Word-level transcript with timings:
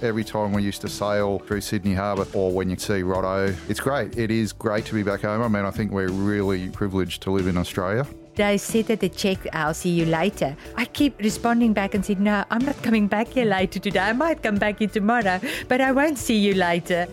Every 0.00 0.22
time 0.22 0.52
we 0.52 0.62
used 0.62 0.80
to 0.82 0.88
sail 0.88 1.40
through 1.40 1.60
Sydney 1.60 1.92
Harbour 1.92 2.24
or 2.32 2.52
when 2.52 2.70
you 2.70 2.76
see 2.76 3.02
Rotto, 3.02 3.52
it's 3.68 3.80
great. 3.80 4.16
It 4.16 4.30
is 4.30 4.52
great 4.52 4.84
to 4.86 4.94
be 4.94 5.02
back 5.02 5.22
home. 5.22 5.42
I 5.42 5.48
mean, 5.48 5.64
I 5.64 5.72
think 5.72 5.90
we're 5.90 6.10
really 6.10 6.68
privileged 6.68 7.20
to 7.22 7.32
live 7.32 7.48
in 7.48 7.56
Australia. 7.56 8.06
I 8.38 8.58
said 8.58 8.88
at 8.92 9.00
the 9.00 9.08
check, 9.08 9.38
I'll 9.52 9.74
see 9.74 9.90
you 9.90 10.06
later. 10.06 10.56
I 10.76 10.84
keep 10.84 11.18
responding 11.18 11.72
back 11.72 11.94
and 11.94 12.06
said, 12.06 12.20
no, 12.20 12.44
I'm 12.48 12.64
not 12.64 12.80
coming 12.84 13.08
back 13.08 13.26
here 13.26 13.44
later 13.44 13.80
today. 13.80 13.98
I 13.98 14.12
might 14.12 14.40
come 14.40 14.54
back 14.54 14.78
here 14.78 14.86
tomorrow, 14.86 15.40
but 15.66 15.80
I 15.80 15.90
won't 15.90 16.16
see 16.16 16.38
you 16.38 16.54
later. 16.54 17.08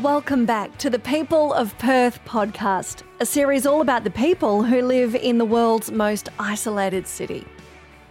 Welcome 0.00 0.46
back 0.46 0.78
to 0.78 0.88
the 0.88 1.00
People 1.00 1.52
of 1.52 1.76
Perth 1.78 2.24
podcast, 2.24 3.02
a 3.18 3.26
series 3.26 3.66
all 3.66 3.80
about 3.80 4.04
the 4.04 4.10
people 4.10 4.62
who 4.62 4.82
live 4.82 5.16
in 5.16 5.38
the 5.38 5.44
world's 5.44 5.90
most 5.90 6.28
isolated 6.38 7.08
city. 7.08 7.44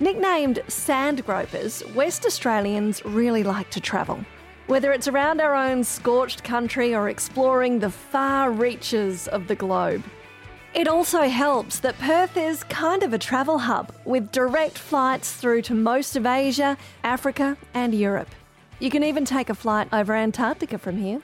Nicknamed 0.02 0.64
sand 0.68 1.24
gropers, 1.28 1.84
West 1.94 2.26
Australians 2.26 3.06
really 3.06 3.44
like 3.44 3.70
to 3.70 3.80
travel. 3.80 4.26
Whether 4.66 4.92
it's 4.94 5.08
around 5.08 5.40
our 5.40 5.54
own 5.54 5.84
scorched 5.84 6.44
country 6.44 6.96
or 6.96 7.08
exploring 7.08 7.78
the 7.78 7.92
far 7.92 8.50
reaches 8.50 9.28
of 9.28 9.48
the 9.48 9.54
globe. 9.54 10.04
It 10.74 10.88
also 10.88 11.30
helps 11.30 11.80
that 11.82 12.00
Perth 12.00 12.36
is 12.36 12.64
kind 12.64 13.04
of 13.04 13.14
a 13.14 13.20
travel 13.20 13.60
hub 13.60 13.94
with 14.04 14.32
direct 14.32 14.76
flights 14.76 15.34
through 15.34 15.62
to 15.64 15.76
most 15.76 16.16
of 16.16 16.26
Asia, 16.26 16.80
Africa, 17.04 17.56
and 17.76 17.94
Europe. 17.94 18.30
You 18.80 18.90
can 18.90 19.04
even 19.04 19.24
take 19.24 19.52
a 19.52 19.54
flight 19.54 19.88
over 19.94 20.16
Antarctica 20.16 20.80
from 20.80 20.98
here. 20.98 21.22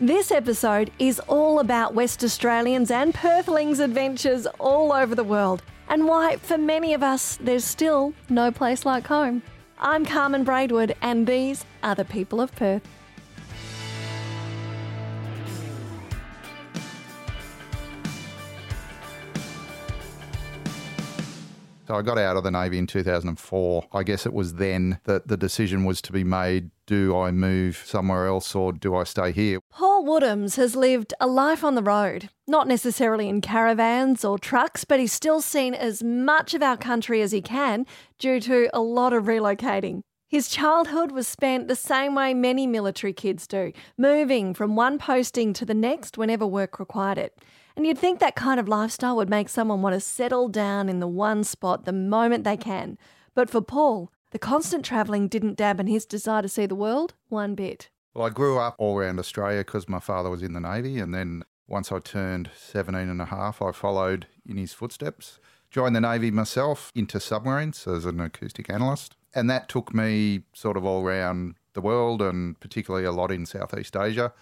This 0.00 0.30
episode 0.30 0.90
is 0.98 1.20
all 1.28 1.60
about 1.60 1.92
West 1.92 2.24
Australians 2.24 2.90
and 2.90 3.12
Perthlings' 3.12 3.78
adventures 3.78 4.46
all 4.58 4.90
over 4.90 5.14
the 5.14 5.22
world 5.22 5.62
and 5.88 6.06
why, 6.06 6.36
for 6.36 6.58
many 6.58 6.94
of 6.94 7.02
us, 7.02 7.38
there's 7.40 7.64
still 7.64 8.12
no 8.28 8.50
place 8.50 8.84
like 8.84 9.06
home. 9.06 9.42
I'm 9.78 10.04
Carmen 10.04 10.44
Braidwood, 10.44 10.96
and 11.02 11.26
these 11.26 11.64
are 11.82 11.94
the 11.94 12.04
people 12.04 12.40
of 12.40 12.54
Perth. 12.54 12.82
So 21.86 21.94
I 21.94 22.02
got 22.02 22.18
out 22.18 22.36
of 22.36 22.42
the 22.42 22.50
Navy 22.50 22.78
in 22.78 22.88
2004. 22.88 23.86
I 23.92 24.02
guess 24.02 24.26
it 24.26 24.32
was 24.32 24.54
then 24.54 24.98
that 25.04 25.28
the 25.28 25.36
decision 25.36 25.84
was 25.84 26.02
to 26.02 26.12
be 26.12 26.24
made 26.24 26.70
do 26.86 27.16
I 27.16 27.30
move 27.32 27.82
somewhere 27.84 28.26
else 28.26 28.54
or 28.54 28.72
do 28.72 28.94
I 28.96 29.04
stay 29.04 29.32
here? 29.32 29.58
Woodhams 30.06 30.54
has 30.54 30.76
lived 30.76 31.14
a 31.18 31.26
life 31.26 31.64
on 31.64 31.74
the 31.74 31.82
road, 31.82 32.30
not 32.46 32.68
necessarily 32.68 33.28
in 33.28 33.40
caravans 33.40 34.24
or 34.24 34.38
trucks, 34.38 34.84
but 34.84 35.00
he's 35.00 35.12
still 35.12 35.40
seen 35.40 35.74
as 35.74 36.00
much 36.00 36.54
of 36.54 36.62
our 36.62 36.76
country 36.76 37.22
as 37.22 37.32
he 37.32 37.42
can 37.42 37.84
due 38.16 38.38
to 38.42 38.70
a 38.72 38.78
lot 38.78 39.12
of 39.12 39.24
relocating. 39.24 40.02
His 40.28 40.48
childhood 40.48 41.10
was 41.10 41.26
spent 41.26 41.66
the 41.66 41.74
same 41.74 42.14
way 42.14 42.34
many 42.34 42.68
military 42.68 43.12
kids 43.12 43.48
do, 43.48 43.72
moving 43.98 44.54
from 44.54 44.76
one 44.76 44.96
posting 44.96 45.52
to 45.54 45.64
the 45.64 45.74
next 45.74 46.16
whenever 46.16 46.46
work 46.46 46.78
required 46.78 47.18
it. 47.18 47.36
And 47.74 47.84
you'd 47.84 47.98
think 47.98 48.20
that 48.20 48.36
kind 48.36 48.60
of 48.60 48.68
lifestyle 48.68 49.16
would 49.16 49.28
make 49.28 49.48
someone 49.48 49.82
want 49.82 49.94
to 49.94 50.00
settle 50.00 50.46
down 50.46 50.88
in 50.88 51.00
the 51.00 51.08
one 51.08 51.42
spot 51.42 51.84
the 51.84 51.92
moment 51.92 52.44
they 52.44 52.56
can. 52.56 52.96
But 53.34 53.50
for 53.50 53.60
Paul, 53.60 54.12
the 54.30 54.38
constant 54.38 54.84
travelling 54.84 55.26
didn't 55.26 55.56
dampen 55.56 55.88
his 55.88 56.06
desire 56.06 56.42
to 56.42 56.48
see 56.48 56.66
the 56.66 56.76
world 56.76 57.14
one 57.28 57.56
bit. 57.56 57.90
Well, 58.16 58.26
I 58.26 58.30
grew 58.30 58.58
up 58.58 58.76
all 58.78 58.96
around 58.96 59.18
Australia 59.18 59.58
because 59.58 59.90
my 59.90 60.00
father 60.00 60.30
was 60.30 60.42
in 60.42 60.54
the 60.54 60.60
Navy. 60.60 60.98
And 61.00 61.12
then 61.12 61.42
once 61.68 61.92
I 61.92 61.98
turned 61.98 62.48
17 62.56 63.10
and 63.10 63.20
a 63.20 63.26
half, 63.26 63.60
I 63.60 63.72
followed 63.72 64.26
in 64.48 64.56
his 64.56 64.72
footsteps. 64.72 65.38
Joined 65.70 65.94
the 65.94 66.00
Navy 66.00 66.30
myself 66.30 66.90
into 66.94 67.20
submarines 67.20 67.86
as 67.86 68.06
an 68.06 68.18
acoustic 68.18 68.70
analyst. 68.70 69.16
And 69.34 69.50
that 69.50 69.68
took 69.68 69.92
me 69.92 70.44
sort 70.54 70.78
of 70.78 70.86
all 70.86 71.04
around 71.04 71.56
the 71.74 71.82
world 71.82 72.22
and 72.22 72.58
particularly 72.58 73.04
a 73.04 73.12
lot 73.12 73.30
in 73.30 73.44
Southeast 73.44 73.94
Asia 73.94 74.32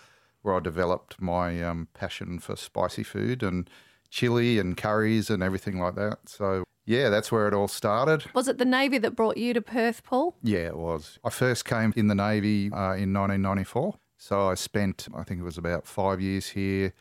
where 0.43 0.55
I 0.55 0.61
developed 0.61 1.21
my 1.21 1.61
um, 1.61 1.89
passion 1.95 2.39
for 2.39 2.55
spicy 2.55 3.03
food 3.03 3.43
and 3.43 3.69
chili 4.09 4.61
and 4.61 4.77
curries 4.77 5.31
and 5.31 5.43
everything 5.43 5.81
like 5.81 5.97
that. 5.97 6.29
So, 6.29 6.63
yeah, 6.85 7.09
that's 7.09 7.31
where 7.33 7.49
it 7.49 7.55
all 7.55 7.69
started. 7.69 8.25
Was 8.35 8.49
it 8.49 8.59
the 8.59 8.65
Navy 8.65 8.99
that 8.99 9.17
brought 9.17 9.37
you 9.37 9.55
to 9.55 9.61
Perth, 9.61 10.03
Paul? 10.05 10.37
Yeah, 10.43 10.67
it 10.67 10.77
was. 10.77 11.19
I 11.25 11.31
first 11.31 11.65
came 11.65 11.93
in 11.97 12.09
the 12.09 12.15
Navy 12.15 12.67
uh, 12.73 12.95
in 12.95 13.13
1994. 13.13 13.95
So 14.17 14.49
I 14.49 14.55
spent, 14.55 15.09
I 15.15 15.23
think 15.23 15.41
it 15.41 15.45
was 15.45 15.59
about 15.59 15.87
five 15.87 16.21
years 16.21 16.49
here 16.51 16.93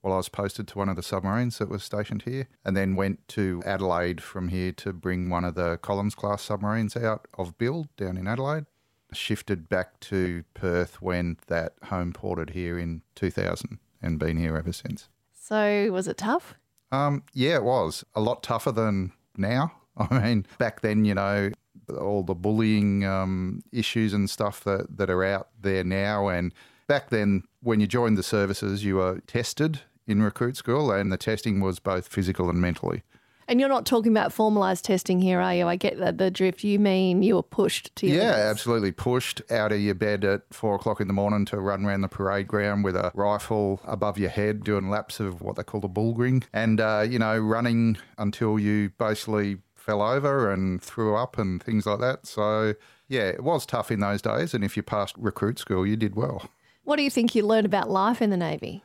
while 0.00 0.14
I 0.14 0.16
was 0.16 0.28
posted 0.28 0.66
to 0.68 0.78
one 0.78 0.88
of 0.88 0.96
the 0.96 1.02
submarines 1.02 1.58
that 1.58 1.68
was 1.68 1.84
stationed 1.84 2.22
here, 2.22 2.48
and 2.64 2.76
then 2.76 2.96
went 2.96 3.28
to 3.28 3.62
Adelaide 3.64 4.20
from 4.20 4.48
here 4.48 4.72
to 4.72 4.92
bring 4.92 5.30
one 5.30 5.44
of 5.44 5.54
the 5.54 5.76
Collins 5.76 6.16
class 6.16 6.42
submarines 6.42 6.96
out 6.96 7.28
of 7.38 7.56
build 7.56 7.94
down 7.96 8.16
in 8.16 8.26
Adelaide 8.26 8.66
shifted 9.14 9.68
back 9.68 10.00
to 10.00 10.44
Perth 10.54 11.00
when 11.00 11.36
that 11.46 11.74
home 11.84 12.12
ported 12.12 12.50
here 12.50 12.78
in 12.78 13.02
2000 13.14 13.78
and 14.00 14.18
been 14.18 14.36
here 14.36 14.56
ever 14.56 14.72
since. 14.72 15.08
So, 15.32 15.90
was 15.92 16.08
it 16.08 16.16
tough? 16.16 16.54
Um, 16.90 17.24
yeah, 17.32 17.56
it 17.56 17.64
was. 17.64 18.04
A 18.14 18.20
lot 18.20 18.42
tougher 18.42 18.72
than 18.72 19.12
now. 19.36 19.72
I 19.96 20.20
mean, 20.20 20.46
back 20.58 20.80
then, 20.80 21.04
you 21.04 21.14
know, 21.14 21.50
all 21.98 22.22
the 22.22 22.34
bullying 22.34 23.04
um, 23.04 23.62
issues 23.72 24.12
and 24.12 24.28
stuff 24.30 24.64
that, 24.64 24.96
that 24.96 25.10
are 25.10 25.24
out 25.24 25.48
there 25.60 25.84
now. 25.84 26.28
And 26.28 26.52
back 26.86 27.10
then, 27.10 27.42
when 27.62 27.80
you 27.80 27.86
joined 27.86 28.16
the 28.16 28.22
services, 28.22 28.84
you 28.84 28.96
were 28.96 29.20
tested 29.26 29.80
in 30.06 30.22
recruit 30.22 30.56
school, 30.56 30.90
and 30.90 31.12
the 31.12 31.16
testing 31.16 31.60
was 31.60 31.78
both 31.78 32.08
physical 32.08 32.50
and 32.50 32.60
mentally. 32.60 33.02
And 33.52 33.60
you're 33.60 33.68
not 33.68 33.84
talking 33.84 34.10
about 34.10 34.30
formalised 34.30 34.80
testing 34.80 35.20
here, 35.20 35.38
are 35.38 35.54
you? 35.54 35.68
I 35.68 35.76
get 35.76 35.98
the, 35.98 36.10
the 36.10 36.30
drift. 36.30 36.64
You 36.64 36.78
mean 36.78 37.22
you 37.22 37.34
were 37.34 37.42
pushed 37.42 37.94
to 37.96 38.06
your 38.06 38.16
Yeah, 38.16 38.30
limits. 38.30 38.50
absolutely. 38.50 38.92
Pushed 38.92 39.42
out 39.50 39.72
of 39.72 39.78
your 39.78 39.94
bed 39.94 40.24
at 40.24 40.40
four 40.54 40.74
o'clock 40.76 41.02
in 41.02 41.06
the 41.06 41.12
morning 41.12 41.44
to 41.44 41.60
run 41.60 41.84
around 41.84 42.00
the 42.00 42.08
parade 42.08 42.48
ground 42.48 42.82
with 42.82 42.96
a 42.96 43.12
rifle 43.12 43.82
above 43.84 44.16
your 44.16 44.30
head, 44.30 44.64
doing 44.64 44.88
laps 44.88 45.20
of 45.20 45.42
what 45.42 45.56
they 45.56 45.62
call 45.62 45.80
the 45.82 45.88
bullring, 45.88 46.44
and, 46.54 46.80
uh, 46.80 47.04
you 47.06 47.18
know, 47.18 47.36
running 47.38 47.98
until 48.16 48.58
you 48.58 48.88
basically 48.96 49.58
fell 49.74 50.00
over 50.00 50.50
and 50.50 50.82
threw 50.82 51.14
up 51.14 51.36
and 51.36 51.62
things 51.62 51.84
like 51.84 52.00
that. 52.00 52.26
So, 52.26 52.72
yeah, 53.06 53.28
it 53.28 53.44
was 53.44 53.66
tough 53.66 53.90
in 53.90 54.00
those 54.00 54.22
days. 54.22 54.54
And 54.54 54.64
if 54.64 54.78
you 54.78 54.82
passed 54.82 55.14
recruit 55.18 55.58
school, 55.58 55.86
you 55.86 55.96
did 55.96 56.16
well. 56.16 56.48
What 56.84 56.96
do 56.96 57.02
you 57.02 57.10
think 57.10 57.34
you 57.34 57.44
learned 57.46 57.66
about 57.66 57.90
life 57.90 58.22
in 58.22 58.30
the 58.30 58.38
Navy? 58.38 58.82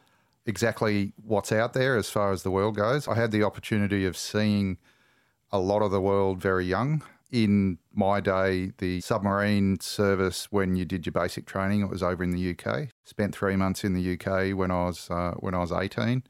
Exactly 0.47 1.13
what's 1.23 1.51
out 1.51 1.73
there 1.73 1.97
as 1.97 2.09
far 2.09 2.31
as 2.31 2.41
the 2.41 2.49
world 2.49 2.75
goes. 2.75 3.07
I 3.07 3.15
had 3.15 3.31
the 3.31 3.43
opportunity 3.43 4.05
of 4.05 4.17
seeing 4.17 4.77
a 5.51 5.59
lot 5.59 5.81
of 5.81 5.91
the 5.91 6.01
world 6.01 6.41
very 6.41 6.65
young. 6.65 7.03
In 7.29 7.77
my 7.93 8.21
day, 8.21 8.71
the 8.77 9.01
submarine 9.01 9.81
service, 9.81 10.47
when 10.49 10.77
you 10.77 10.85
did 10.85 11.05
your 11.05 11.11
basic 11.11 11.45
training, 11.45 11.81
it 11.81 11.89
was 11.89 12.01
over 12.01 12.23
in 12.23 12.31
the 12.31 12.57
UK. 12.57 12.87
Spent 13.03 13.35
three 13.35 13.57
months 13.57 13.83
in 13.83 13.93
the 13.93 14.13
UK 14.13 14.57
when 14.57 14.71
I 14.71 14.85
was 14.85 15.09
uh, 15.11 15.33
when 15.39 15.53
I 15.53 15.59
was 15.59 15.73
eighteen, 15.73 16.23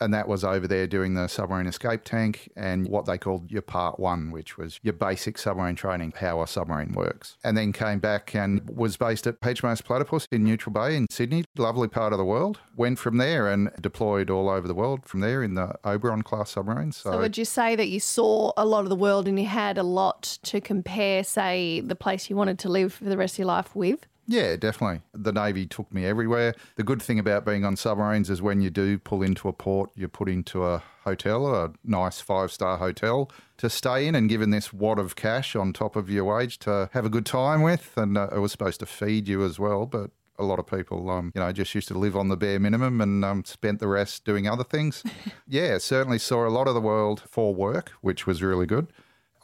and 0.00 0.12
that 0.12 0.28
was 0.28 0.44
over 0.44 0.66
there 0.66 0.86
doing 0.86 1.14
the 1.14 1.28
submarine 1.28 1.66
escape 1.66 2.02
tank 2.04 2.50
and 2.56 2.88
what 2.88 3.06
they 3.06 3.18
called 3.18 3.50
your 3.50 3.62
part 3.62 3.98
one, 3.98 4.30
which 4.30 4.58
was 4.58 4.78
your 4.82 4.92
basic 4.92 5.38
submarine 5.38 5.76
training, 5.76 6.12
how 6.16 6.42
a 6.42 6.46
submarine 6.46 6.92
works. 6.92 7.36
And 7.44 7.56
then 7.56 7.72
came 7.72 7.98
back 7.98 8.34
and 8.34 8.68
was 8.68 8.96
based 8.96 9.26
at 9.26 9.40
HMAS 9.40 9.84
Platypus 9.84 10.26
in 10.30 10.44
Neutral 10.44 10.72
Bay 10.72 10.96
in 10.96 11.06
Sydney, 11.10 11.44
lovely 11.56 11.88
part 11.88 12.12
of 12.12 12.18
the 12.18 12.24
world. 12.24 12.60
Went 12.76 12.98
from 12.98 13.18
there 13.18 13.48
and 13.48 13.70
deployed 13.80 14.30
all 14.30 14.48
over 14.48 14.66
the 14.66 14.74
world 14.74 15.06
from 15.06 15.20
there 15.20 15.42
in 15.42 15.54
the 15.54 15.74
Oberon 15.84 16.22
class 16.22 16.50
submarines. 16.50 16.96
So, 16.96 17.18
would 17.18 17.38
you 17.38 17.44
say 17.44 17.76
that 17.76 17.88
you 17.88 18.00
saw 18.00 18.52
a 18.56 18.64
lot 18.64 18.80
of 18.80 18.88
the 18.88 18.96
world 18.96 19.28
and 19.28 19.38
you 19.38 19.46
had 19.46 19.78
a 19.78 19.82
lot 19.82 20.38
to 20.42 20.60
compare, 20.60 21.22
say, 21.24 21.80
the 21.80 21.96
place 21.96 22.28
you 22.28 22.36
wanted 22.36 22.58
to 22.60 22.68
live 22.68 22.92
for 22.94 23.04
the 23.04 23.16
rest 23.16 23.34
of 23.34 23.38
your 23.40 23.46
life 23.46 23.74
with? 23.74 24.06
Yeah, 24.26 24.56
definitely. 24.56 25.02
The 25.12 25.32
Navy 25.32 25.66
took 25.66 25.92
me 25.92 26.06
everywhere. 26.06 26.54
The 26.76 26.82
good 26.82 27.02
thing 27.02 27.18
about 27.18 27.44
being 27.44 27.64
on 27.64 27.76
submarines 27.76 28.30
is 28.30 28.40
when 28.40 28.60
you 28.60 28.70
do 28.70 28.98
pull 28.98 29.22
into 29.22 29.48
a 29.48 29.52
port, 29.52 29.90
you're 29.94 30.08
put 30.08 30.28
into 30.28 30.64
a 30.64 30.82
hotel, 31.02 31.54
a 31.54 31.72
nice 31.84 32.20
five 32.20 32.50
star 32.50 32.78
hotel 32.78 33.30
to 33.58 33.68
stay 33.68 34.06
in 34.06 34.14
and 34.14 34.28
given 34.28 34.50
this 34.50 34.72
wad 34.72 34.98
of 34.98 35.14
cash 35.16 35.54
on 35.54 35.72
top 35.72 35.96
of 35.96 36.08
your 36.08 36.24
wage 36.24 36.58
to 36.60 36.88
have 36.92 37.04
a 37.04 37.10
good 37.10 37.26
time 37.26 37.62
with. 37.62 37.92
And 37.96 38.16
uh, 38.16 38.28
it 38.34 38.38
was 38.38 38.52
supposed 38.52 38.80
to 38.80 38.86
feed 38.86 39.28
you 39.28 39.44
as 39.44 39.58
well, 39.58 39.84
but 39.84 40.10
a 40.38 40.44
lot 40.44 40.58
of 40.58 40.66
people, 40.66 41.10
um, 41.10 41.30
you 41.34 41.40
know, 41.40 41.52
just 41.52 41.74
used 41.74 41.88
to 41.88 41.98
live 41.98 42.16
on 42.16 42.28
the 42.28 42.36
bare 42.36 42.58
minimum 42.58 43.00
and 43.00 43.24
um, 43.24 43.44
spent 43.44 43.78
the 43.78 43.86
rest 43.86 44.24
doing 44.24 44.48
other 44.48 44.64
things. 44.64 45.04
yeah, 45.48 45.78
certainly 45.78 46.18
saw 46.18 46.46
a 46.46 46.50
lot 46.50 46.66
of 46.66 46.74
the 46.74 46.80
world 46.80 47.22
for 47.28 47.54
work, 47.54 47.92
which 48.00 48.26
was 48.26 48.42
really 48.42 48.66
good. 48.66 48.88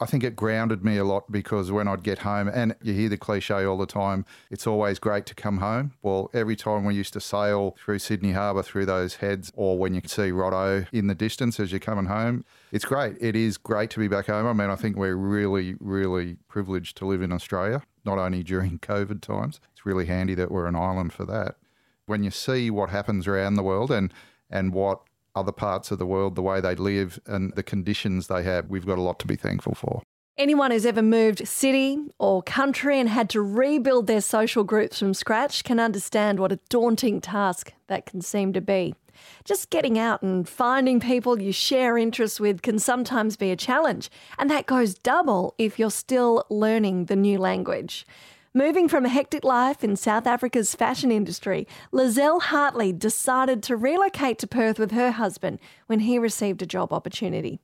I 0.01 0.07
think 0.07 0.23
it 0.23 0.35
grounded 0.35 0.83
me 0.83 0.97
a 0.97 1.03
lot 1.03 1.31
because 1.31 1.71
when 1.71 1.87
I'd 1.87 2.01
get 2.01 2.19
home, 2.19 2.49
and 2.51 2.75
you 2.81 2.93
hear 2.93 3.07
the 3.07 3.17
cliche 3.17 3.63
all 3.63 3.77
the 3.77 3.85
time, 3.85 4.25
it's 4.49 4.65
always 4.65 4.97
great 4.97 5.27
to 5.27 5.35
come 5.35 5.59
home. 5.59 5.93
Well, 6.01 6.31
every 6.33 6.55
time 6.55 6.85
we 6.85 6.95
used 6.95 7.13
to 7.13 7.21
sail 7.21 7.77
through 7.85 7.99
Sydney 7.99 8.31
Harbour 8.31 8.63
through 8.63 8.87
those 8.87 9.17
heads, 9.17 9.51
or 9.55 9.77
when 9.77 9.93
you 9.93 10.01
see 10.07 10.31
Rotto 10.31 10.87
in 10.91 11.05
the 11.05 11.13
distance 11.13 11.59
as 11.59 11.71
you're 11.71 11.79
coming 11.79 12.05
home, 12.05 12.43
it's 12.71 12.83
great. 12.83 13.15
It 13.21 13.35
is 13.35 13.59
great 13.59 13.91
to 13.91 13.99
be 13.99 14.07
back 14.07 14.25
home. 14.25 14.47
I 14.47 14.53
mean, 14.53 14.71
I 14.71 14.75
think 14.75 14.97
we're 14.97 15.15
really, 15.15 15.75
really 15.79 16.37
privileged 16.47 16.97
to 16.97 17.05
live 17.05 17.21
in 17.21 17.31
Australia, 17.31 17.83
not 18.03 18.17
only 18.17 18.41
during 18.41 18.79
COVID 18.79 19.21
times. 19.21 19.59
It's 19.71 19.85
really 19.85 20.07
handy 20.07 20.33
that 20.33 20.49
we're 20.49 20.65
an 20.65 20.75
island 20.75 21.13
for 21.13 21.25
that. 21.25 21.57
When 22.07 22.23
you 22.23 22.31
see 22.31 22.71
what 22.71 22.89
happens 22.89 23.27
around 23.27 23.53
the 23.53 23.63
world 23.63 23.91
and 23.91 24.11
and 24.49 24.73
what 24.73 25.01
other 25.35 25.51
parts 25.51 25.91
of 25.91 25.99
the 25.99 26.05
world, 26.05 26.35
the 26.35 26.41
way 26.41 26.61
they 26.61 26.75
live 26.75 27.19
and 27.25 27.53
the 27.55 27.63
conditions 27.63 28.27
they 28.27 28.43
have, 28.43 28.69
we've 28.69 28.85
got 28.85 28.97
a 28.97 29.01
lot 29.01 29.19
to 29.19 29.27
be 29.27 29.35
thankful 29.35 29.75
for. 29.75 30.01
Anyone 30.37 30.71
who's 30.71 30.85
ever 30.85 31.01
moved 31.01 31.47
city 31.47 31.99
or 32.17 32.41
country 32.41 32.99
and 32.99 33.09
had 33.09 33.29
to 33.31 33.41
rebuild 33.41 34.07
their 34.07 34.21
social 34.21 34.63
groups 34.63 34.97
from 34.97 35.13
scratch 35.13 35.63
can 35.63 35.79
understand 35.79 36.39
what 36.39 36.51
a 36.51 36.59
daunting 36.69 37.21
task 37.21 37.73
that 37.87 38.05
can 38.05 38.21
seem 38.21 38.53
to 38.53 38.61
be. 38.61 38.95
Just 39.43 39.69
getting 39.69 39.99
out 39.99 40.21
and 40.21 40.47
finding 40.47 40.99
people 40.99 41.39
you 41.39 41.51
share 41.51 41.97
interests 41.97 42.39
with 42.39 42.61
can 42.61 42.79
sometimes 42.79 43.35
be 43.35 43.51
a 43.51 43.55
challenge, 43.55 44.09
and 44.39 44.49
that 44.49 44.65
goes 44.65 44.95
double 44.95 45.53
if 45.57 45.77
you're 45.77 45.91
still 45.91 46.45
learning 46.49 47.05
the 47.05 47.15
new 47.15 47.37
language. 47.37 48.05
Moving 48.53 48.89
from 48.89 49.05
a 49.05 49.09
hectic 49.09 49.45
life 49.45 49.81
in 49.81 49.95
South 49.95 50.27
Africa's 50.27 50.75
fashion 50.75 51.09
industry, 51.09 51.65
Lizelle 51.93 52.41
Hartley 52.41 52.91
decided 52.91 53.63
to 53.63 53.77
relocate 53.77 54.39
to 54.39 54.47
Perth 54.47 54.77
with 54.77 54.91
her 54.91 55.11
husband 55.11 55.57
when 55.87 56.01
he 56.01 56.19
received 56.19 56.61
a 56.61 56.65
job 56.65 56.91
opportunity. 56.91 57.61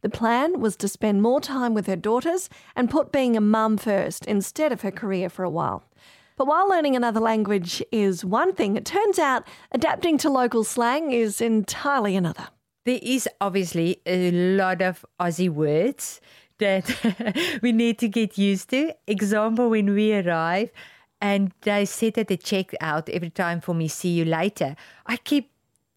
The 0.00 0.08
plan 0.08 0.58
was 0.58 0.74
to 0.76 0.88
spend 0.88 1.20
more 1.20 1.42
time 1.42 1.74
with 1.74 1.86
her 1.86 1.96
daughters 1.96 2.48
and 2.74 2.88
put 2.88 3.12
being 3.12 3.36
a 3.36 3.42
mum 3.42 3.76
first 3.76 4.24
instead 4.24 4.72
of 4.72 4.80
her 4.80 4.90
career 4.90 5.28
for 5.28 5.44
a 5.44 5.50
while. 5.50 5.84
But 6.38 6.46
while 6.46 6.66
learning 6.66 6.96
another 6.96 7.20
language 7.20 7.82
is 7.92 8.24
one 8.24 8.54
thing, 8.54 8.74
it 8.78 8.86
turns 8.86 9.18
out 9.18 9.46
adapting 9.70 10.16
to 10.16 10.30
local 10.30 10.64
slang 10.64 11.12
is 11.12 11.42
entirely 11.42 12.16
another. 12.16 12.48
There 12.86 12.98
is 13.02 13.28
obviously 13.38 14.00
a 14.06 14.30
lot 14.30 14.80
of 14.80 15.04
Aussie 15.20 15.50
words 15.50 16.22
that 16.62 17.58
we 17.62 17.72
need 17.72 17.98
to 17.98 18.08
get 18.08 18.38
used 18.38 18.70
to. 18.70 18.94
Example, 19.06 19.70
when 19.70 19.92
we 19.94 20.14
arrive 20.14 20.70
and 21.20 21.52
they 21.62 21.84
said 21.84 22.18
at 22.18 22.28
the 22.28 22.36
checkout 22.36 23.08
every 23.08 23.30
time 23.30 23.60
for 23.60 23.74
me, 23.74 23.88
see 23.88 24.10
you 24.10 24.24
later, 24.24 24.76
I 25.06 25.16
keep 25.16 25.50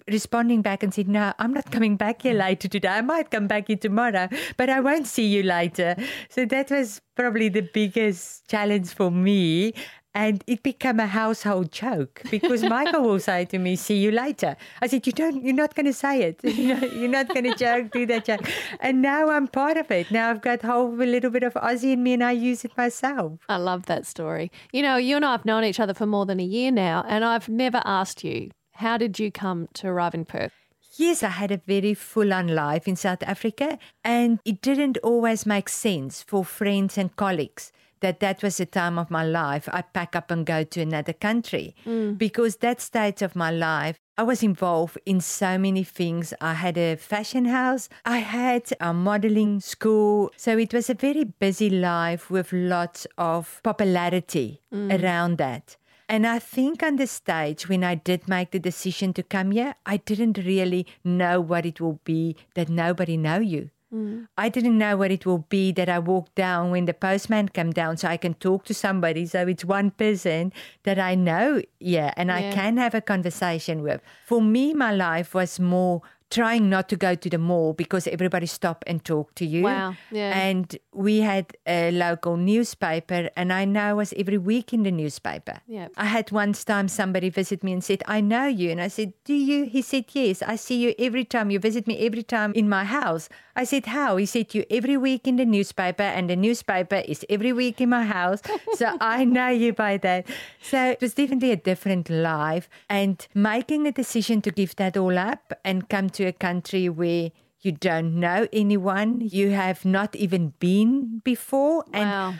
responding 0.07 0.61
back 0.61 0.83
and 0.83 0.93
said, 0.93 1.07
No, 1.07 1.33
I'm 1.39 1.53
not 1.53 1.71
coming 1.71 1.95
back 1.95 2.21
here 2.21 2.33
later 2.33 2.67
today. 2.67 2.89
I 2.89 3.01
might 3.01 3.31
come 3.31 3.47
back 3.47 3.67
here 3.67 3.77
tomorrow, 3.77 4.29
but 4.57 4.69
I 4.69 4.79
won't 4.79 5.07
see 5.07 5.27
you 5.27 5.43
later. 5.43 5.95
So 6.29 6.45
that 6.45 6.69
was 6.69 7.01
probably 7.15 7.49
the 7.49 7.67
biggest 7.73 8.47
challenge 8.47 8.89
for 8.93 9.11
me. 9.11 9.73
And 10.15 10.43
it 10.47 10.63
became 10.63 11.01
a 11.01 11.07
household 11.07 11.73
joke 11.73 12.21
because 12.31 12.63
Michael 12.75 13.03
will 13.03 13.19
say 13.19 13.43
to 13.45 13.59
me, 13.59 13.75
"See 13.75 13.97
you 13.97 14.11
later." 14.11 14.55
I 14.81 14.87
said, 14.87 15.05
"You 15.05 15.11
don't. 15.11 15.43
You're 15.43 15.53
not 15.53 15.75
going 15.75 15.87
to 15.87 15.93
say 15.93 16.23
it. 16.23 16.39
You're 16.43 17.09
not 17.09 17.27
going 17.27 17.43
to 17.43 17.53
joke, 17.53 17.91
do 17.91 18.05
that 18.05 18.23
joke." 18.23 18.49
And 18.79 19.01
now 19.01 19.29
I'm 19.29 19.47
part 19.47 19.75
of 19.75 19.91
it. 19.91 20.09
Now 20.11 20.29
I've 20.29 20.41
got 20.41 20.61
whole 20.61 20.89
a 20.95 21.03
little 21.15 21.29
bit 21.29 21.43
of 21.43 21.53
Aussie 21.55 21.91
in 21.93 22.01
me, 22.01 22.13
and 22.13 22.23
I 22.23 22.31
use 22.31 22.63
it 22.63 22.71
myself. 22.77 23.39
I 23.49 23.57
love 23.57 23.87
that 23.87 24.05
story. 24.05 24.51
You 24.71 24.81
know, 24.83 24.95
you 24.95 25.17
and 25.17 25.25
I 25.25 25.33
have 25.33 25.45
known 25.45 25.65
each 25.65 25.81
other 25.81 25.93
for 25.93 26.05
more 26.05 26.25
than 26.25 26.39
a 26.39 26.43
year 26.43 26.71
now, 26.71 27.03
and 27.07 27.25
I've 27.25 27.49
never 27.49 27.81
asked 27.83 28.23
you 28.23 28.51
how 28.75 28.97
did 28.97 29.19
you 29.19 29.31
come 29.31 29.67
to 29.73 29.87
arrive 29.87 30.13
in 30.13 30.25
Perth? 30.25 30.53
Yes, 30.97 31.23
I 31.23 31.29
had 31.29 31.51
a 31.51 31.61
very 31.67 31.93
full 31.93 32.33
on 32.33 32.47
life 32.47 32.87
in 32.87 32.95
South 32.95 33.23
Africa, 33.23 33.77
and 34.03 34.39
it 34.45 34.61
didn't 34.61 34.97
always 35.03 35.45
make 35.45 35.67
sense 35.67 36.23
for 36.23 36.45
friends 36.45 36.97
and 36.97 37.13
colleagues 37.17 37.73
that 38.05 38.19
that 38.19 38.43
was 38.43 38.57
the 38.57 38.67
time 38.67 38.99
of 38.99 39.09
my 39.09 39.25
life 39.25 39.67
I 39.71 39.81
pack 39.81 40.15
up 40.15 40.29
and 40.29 40.45
go 40.45 40.63
to 40.63 40.79
another 40.79 41.11
country 41.11 41.75
mm. 41.87 42.15
because 42.15 42.57
that 42.57 42.79
stage 42.79 43.23
of 43.23 43.35
my 43.35 43.49
life 43.49 43.97
I 44.15 44.21
was 44.21 44.43
involved 44.43 44.99
in 45.05 45.19
so 45.19 45.57
many 45.57 45.83
things. 45.83 46.33
I 46.39 46.53
had 46.53 46.77
a 46.77 46.95
fashion 46.95 47.45
house, 47.45 47.89
I 48.05 48.19
had 48.19 48.69
a 48.79 48.93
modeling 48.93 49.59
school. 49.59 50.31
So 50.37 50.57
it 50.57 50.73
was 50.73 50.89
a 50.89 50.93
very 50.93 51.25
busy 51.25 51.69
life 51.69 52.29
with 52.29 52.53
lots 52.53 53.07
of 53.17 53.59
popularity 53.63 54.61
mm. 54.73 55.03
around 55.03 55.37
that. 55.39 55.75
And 56.07 56.27
I 56.27 56.37
think 56.39 56.83
on 56.83 56.97
the 56.97 57.07
stage, 57.07 57.67
when 57.67 57.83
I 57.83 57.95
did 57.95 58.27
make 58.27 58.51
the 58.51 58.59
decision 58.59 59.11
to 59.13 59.23
come 59.23 59.51
here, 59.51 59.73
I 59.85 59.97
didn't 59.97 60.37
really 60.37 60.85
know 61.03 61.41
what 61.41 61.65
it 61.65 61.81
will 61.81 61.99
be 62.05 62.37
that 62.53 62.69
nobody 62.69 63.17
know 63.17 63.39
you. 63.39 63.71
Mm. 63.93 64.27
I 64.37 64.49
didn't 64.49 64.77
know 64.77 64.97
what 64.97 65.11
it 65.11 65.25
will 65.25 65.45
be 65.49 65.71
that 65.73 65.89
I 65.89 65.99
walk 65.99 66.33
down 66.35 66.71
when 66.71 66.85
the 66.85 66.93
postman 66.93 67.49
come 67.49 67.71
down 67.71 67.97
so 67.97 68.07
I 68.07 68.17
can 68.17 68.33
talk 68.33 68.65
to 68.65 68.73
somebody. 68.73 69.25
So 69.25 69.47
it's 69.47 69.63
one 69.65 69.91
person 69.91 70.51
that 70.83 70.99
I 70.99 71.15
know, 71.15 71.61
yeah, 71.79 72.13
and 72.17 72.29
yeah. 72.29 72.37
I 72.37 72.51
can 72.51 72.77
have 72.77 72.95
a 72.95 73.01
conversation 73.01 73.81
with. 73.81 74.01
For 74.25 74.41
me, 74.41 74.73
my 74.73 74.91
life 74.91 75.33
was 75.33 75.59
more 75.59 76.01
trying 76.31 76.69
not 76.69 76.89
to 76.89 76.95
go 76.95 77.15
to 77.15 77.29
the 77.29 77.37
mall 77.37 77.73
because 77.73 78.07
everybody 78.07 78.45
stop 78.45 78.83
and 78.87 79.03
talk 79.05 79.33
to 79.35 79.45
you. 79.45 79.63
Wow. 79.63 79.95
Yeah. 80.11 80.37
And 80.37 80.75
we 80.93 81.19
had 81.19 81.55
a 81.65 81.91
local 81.91 82.35
newspaper 82.35 83.29
and 83.37 83.53
I 83.53 83.65
know 83.65 83.97
was 83.97 84.13
every 84.17 84.37
week 84.37 84.73
in 84.73 84.83
the 84.83 84.91
newspaper. 84.91 85.61
Yeah. 85.67 85.87
I 85.97 86.05
had 86.05 86.31
once 86.31 86.63
time 86.63 86.87
somebody 86.87 87.29
visit 87.29 87.63
me 87.63 87.73
and 87.73 87.83
said, 87.83 88.03
I 88.07 88.21
know 88.21 88.47
you. 88.47 88.71
And 88.71 88.81
I 88.81 88.87
said, 88.87 89.13
Do 89.23 89.33
you? 89.33 89.65
He 89.65 89.81
said, 89.81 90.05
Yes. 90.11 90.41
I 90.41 90.55
see 90.55 90.77
you 90.77 90.95
every 90.97 91.25
time. 91.25 91.51
You 91.51 91.59
visit 91.59 91.87
me 91.87 92.05
every 92.05 92.23
time 92.23 92.51
in 92.53 92.67
my 92.67 92.83
house. 92.83 93.29
I 93.55 93.63
said, 93.63 93.85
How? 93.85 94.17
He 94.17 94.25
said, 94.25 94.53
You 94.53 94.65
every 94.69 94.97
week 94.97 95.27
in 95.27 95.37
the 95.37 95.45
newspaper 95.45 96.03
and 96.03 96.29
the 96.29 96.35
newspaper 96.35 97.03
is 97.07 97.25
every 97.29 97.53
week 97.53 97.81
in 97.81 97.89
my 97.89 98.03
house. 98.03 98.41
so 98.73 98.97
I 98.99 99.25
know 99.25 99.49
you 99.49 99.73
by 99.73 99.97
that. 99.97 100.27
So 100.61 100.91
it 100.91 101.01
was 101.01 101.13
definitely 101.13 101.51
a 101.51 101.57
different 101.57 102.09
life. 102.09 102.69
And 102.89 103.25
making 103.33 103.87
a 103.87 103.91
decision 103.91 104.41
to 104.43 104.51
give 104.51 104.75
that 104.75 104.97
all 104.97 105.17
up 105.17 105.53
and 105.63 105.89
come 105.89 106.09
to 106.11 106.25
a 106.25 106.33
country 106.33 106.89
where 106.89 107.31
you 107.61 107.71
don't 107.71 108.19
know 108.19 108.47
anyone, 108.53 109.21
you 109.21 109.51
have 109.51 109.85
not 109.85 110.15
even 110.15 110.53
been 110.59 111.21
before. 111.23 111.83
Wow. 111.91 112.29
And 112.29 112.39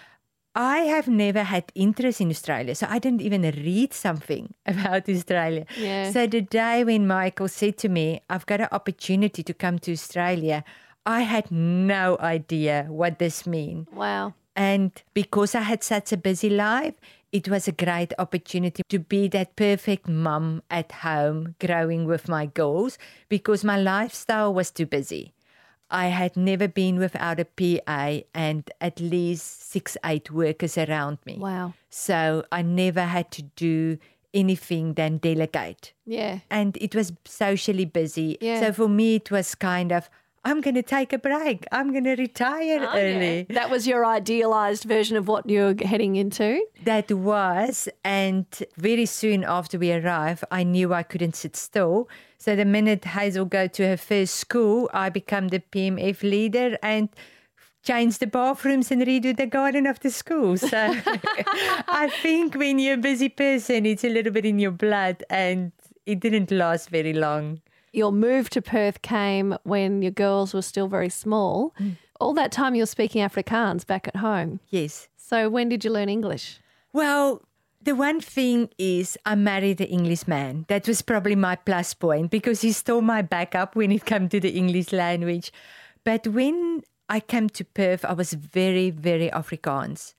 I 0.56 0.80
have 0.80 1.10
never 1.10 1.44
had 1.44 1.66
interest 1.76 2.22
in 2.22 2.30
Australia, 2.30 2.76
so 2.76 2.88
I 2.90 2.98
didn't 2.98 3.22
even 3.22 3.42
read 3.42 3.94
something 3.94 4.54
about 4.66 5.10
Australia. 5.10 5.66
Yeah. 5.78 6.12
So 6.12 6.28
the 6.28 6.42
day 6.42 6.84
when 6.86 7.08
Michael 7.08 7.50
said 7.50 7.78
to 7.80 7.90
me, 7.90 8.22
I've 8.30 8.46
got 8.46 8.62
an 8.62 8.70
opportunity 8.72 9.44
to 9.44 9.54
come 9.54 9.80
to 9.80 9.92
Australia, 9.92 10.64
I 11.06 11.22
had 11.22 11.52
no 11.52 12.18
idea 12.20 12.88
what 12.90 13.20
this 13.20 13.46
means. 13.46 13.88
Wow. 13.92 14.34
And 14.56 14.92
because 15.14 15.54
I 15.54 15.62
had 15.62 15.84
such 15.84 16.12
a 16.12 16.18
busy 16.18 16.50
life, 16.50 16.96
it 17.32 17.50
was 17.50 17.68
a 17.68 17.74
great 17.74 18.14
opportunity 18.18 18.82
to 18.88 19.00
be 19.00 19.28
that 19.28 19.56
perfect 19.58 20.08
mum 20.08 20.64
at 20.72 20.92
home, 20.92 21.56
growing 21.60 22.06
with 22.06 22.30
my 22.30 22.46
girls, 22.46 22.98
because 23.28 23.64
my 23.64 23.78
lifestyle 23.78 24.54
was 24.54 24.72
too 24.72 24.86
busy. 24.86 25.34
I 25.92 26.08
had 26.08 26.36
never 26.36 26.68
been 26.68 26.98
without 26.98 27.40
a 27.40 27.46
PA 27.46 28.22
and 28.34 28.72
at 28.82 29.00
least 29.00 29.70
six, 29.70 29.98
eight 30.04 30.32
workers 30.32 30.78
around 30.78 31.20
me. 31.26 31.38
Wow. 31.38 31.74
So 31.90 32.46
I 32.52 32.62
never 32.62 33.02
had 33.02 33.30
to 33.32 33.44
do 33.44 33.98
anything 34.34 34.94
than 34.94 35.18
delegate. 35.18 35.94
Yeah. 36.06 36.40
And 36.50 36.78
it 36.78 36.96
was 36.96 37.14
socially 37.26 37.86
busy. 37.86 38.38
Yeah. 38.42 38.62
So 38.62 38.74
for 38.74 38.88
me, 38.90 39.16
it 39.16 39.30
was 39.30 39.54
kind 39.56 39.92
of, 39.92 40.10
I'm 40.46 40.62
going 40.62 40.76
to 40.76 40.84
take 40.84 41.12
a 41.12 41.18
break. 41.18 41.66
I'm 41.72 41.92
going 41.92 42.04
to 42.04 42.16
retire 42.16 42.80
Oh, 42.90 42.96
early. 42.98 43.48
yeah. 43.50 43.56
That 43.56 43.70
was 43.72 43.88
your 43.88 44.06
idealized 44.06 44.84
version 44.84 45.18
of 45.18 45.28
what 45.28 45.50
you're 45.50 45.74
heading 45.84 46.16
into. 46.16 46.64
That 46.84 47.12
was, 47.12 47.90
and 48.04 48.46
very 48.78 49.08
soon 49.08 49.44
after 49.44 49.80
we 49.80 49.92
arrived, 49.92 50.44
I 50.52 50.62
knew 50.64 50.94
I 50.94 51.02
couldn't 51.02 51.36
sit 51.36 51.56
still. 51.56 52.08
So 52.38 52.56
the 52.56 52.64
minute 52.66 53.06
Hazel 53.06 53.46
go 53.46 53.66
to 53.68 53.88
her 53.88 53.98
first 53.98 54.36
school, 54.36 54.88
I 54.94 55.10
become 55.10 55.48
the 55.48 55.60
PMF 55.62 56.22
leader 56.22 56.78
and 56.84 57.10
change 57.84 58.20
the 58.20 58.28
bathrooms 58.28 58.92
and 58.92 59.02
redo 59.02 59.36
the 59.36 59.48
garden 59.48 59.88
of 59.88 60.00
the 60.02 60.12
school. 60.12 60.58
So 60.58 60.78
I 61.88 62.10
think 62.22 62.56
when 62.56 62.78
you're 62.80 62.96
a 62.96 62.98
busy 62.98 63.30
person, 63.30 63.86
it's 63.86 64.04
a 64.04 64.10
little 64.10 64.32
bit 64.32 64.46
in 64.46 64.60
your 64.60 64.72
blood, 64.72 65.24
and 65.30 65.72
it 66.06 66.20
didn't 66.20 66.52
last 66.52 66.90
very 66.90 67.14
long. 67.14 67.62
Your 67.96 68.12
move 68.12 68.50
to 68.52 68.62
Perth 68.62 69.02
came 69.02 69.58
when 69.64 70.02
your 70.02 70.12
girls 70.12 70.54
were 70.54 70.62
still 70.62 70.88
very 70.88 71.10
small. 71.10 71.74
Mm. 71.80 71.96
All 72.20 72.34
that 72.34 72.52
time 72.52 72.76
you 72.76 72.82
were 72.82 72.88
speaking 72.88 73.22
Afrikaans 73.22 73.88
back 73.88 74.08
at 74.08 74.18
home. 74.18 74.60
Yes. 74.70 75.08
So 75.16 75.50
when 75.50 75.70
did 75.70 75.86
you 75.86 75.92
learn 75.92 76.10
English? 76.10 76.60
Well, 76.92 77.42
the 77.82 77.96
one 77.96 78.20
thing 78.20 78.70
is, 78.78 79.18
I 79.26 79.36
married 79.36 79.80
an 79.80 79.88
English 79.88 80.28
man. 80.28 80.66
That 80.68 80.88
was 80.88 81.02
probably 81.02 81.36
my 81.36 81.56
plus 81.56 81.94
point 81.94 82.32
because 82.32 82.62
he 82.62 82.74
stole 82.74 83.02
my 83.02 83.22
backup 83.22 83.76
when 83.76 83.92
it 83.92 84.06
came 84.06 84.28
to 84.28 84.40
the 84.40 84.50
English 84.50 84.92
language. 84.92 85.54
But 86.04 86.28
when 86.28 86.82
I 87.08 87.20
came 87.20 87.50
to 87.50 87.64
Perth, 87.64 88.04
I 88.04 88.14
was 88.14 88.34
very, 88.34 88.90
very 88.90 89.30
Afrikaans. 89.30 90.14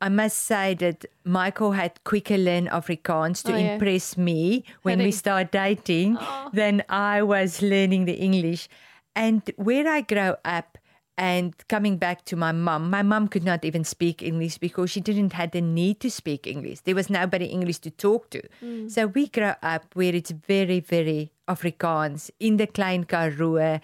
I 0.00 0.08
must 0.08 0.38
say 0.38 0.72
that 0.74 1.04
Michael 1.24 1.72
had 1.72 2.02
quicker 2.04 2.38
learned 2.38 2.68
Afrikaans 2.70 3.42
to 3.44 3.52
Oh, 3.52 3.56
yeah. 3.58 3.72
impress 3.74 4.16
me 4.16 4.64
when 4.82 4.98
we 4.98 5.06
he- 5.06 5.10
started 5.12 5.50
dating 5.50 6.16
than 6.54 6.82
I 6.88 7.22
was 7.22 7.60
learning 7.60 8.06
the 8.06 8.14
English. 8.14 8.66
And 9.14 9.42
where 9.56 9.86
I 9.86 10.00
grew 10.00 10.36
up 10.44 10.78
and 11.18 11.52
coming 11.68 11.98
back 11.98 12.24
to 12.26 12.36
my 12.36 12.52
mum, 12.52 12.88
my 12.88 13.02
mum 13.02 13.28
could 13.28 13.44
not 13.44 13.62
even 13.64 13.84
speak 13.84 14.22
English 14.22 14.56
because 14.56 14.90
she 14.90 15.00
didn't 15.02 15.34
have 15.34 15.50
the 15.50 15.60
need 15.60 16.00
to 16.00 16.10
speak 16.10 16.46
English. 16.46 16.80
There 16.82 16.94
was 16.94 17.10
nobody 17.10 17.46
English 17.46 17.80
to 17.80 17.90
talk 17.90 18.30
to. 18.30 18.40
So 18.88 19.08
we 19.08 19.26
grew 19.28 19.52
up 19.62 19.84
where 19.94 20.14
it's 20.14 20.30
very, 20.30 20.80
very 20.80 21.32
Afrikaans 21.46 22.30
in 22.40 22.56
the 22.56 22.66
Klein 22.68 23.04
Karoo. 23.04 23.80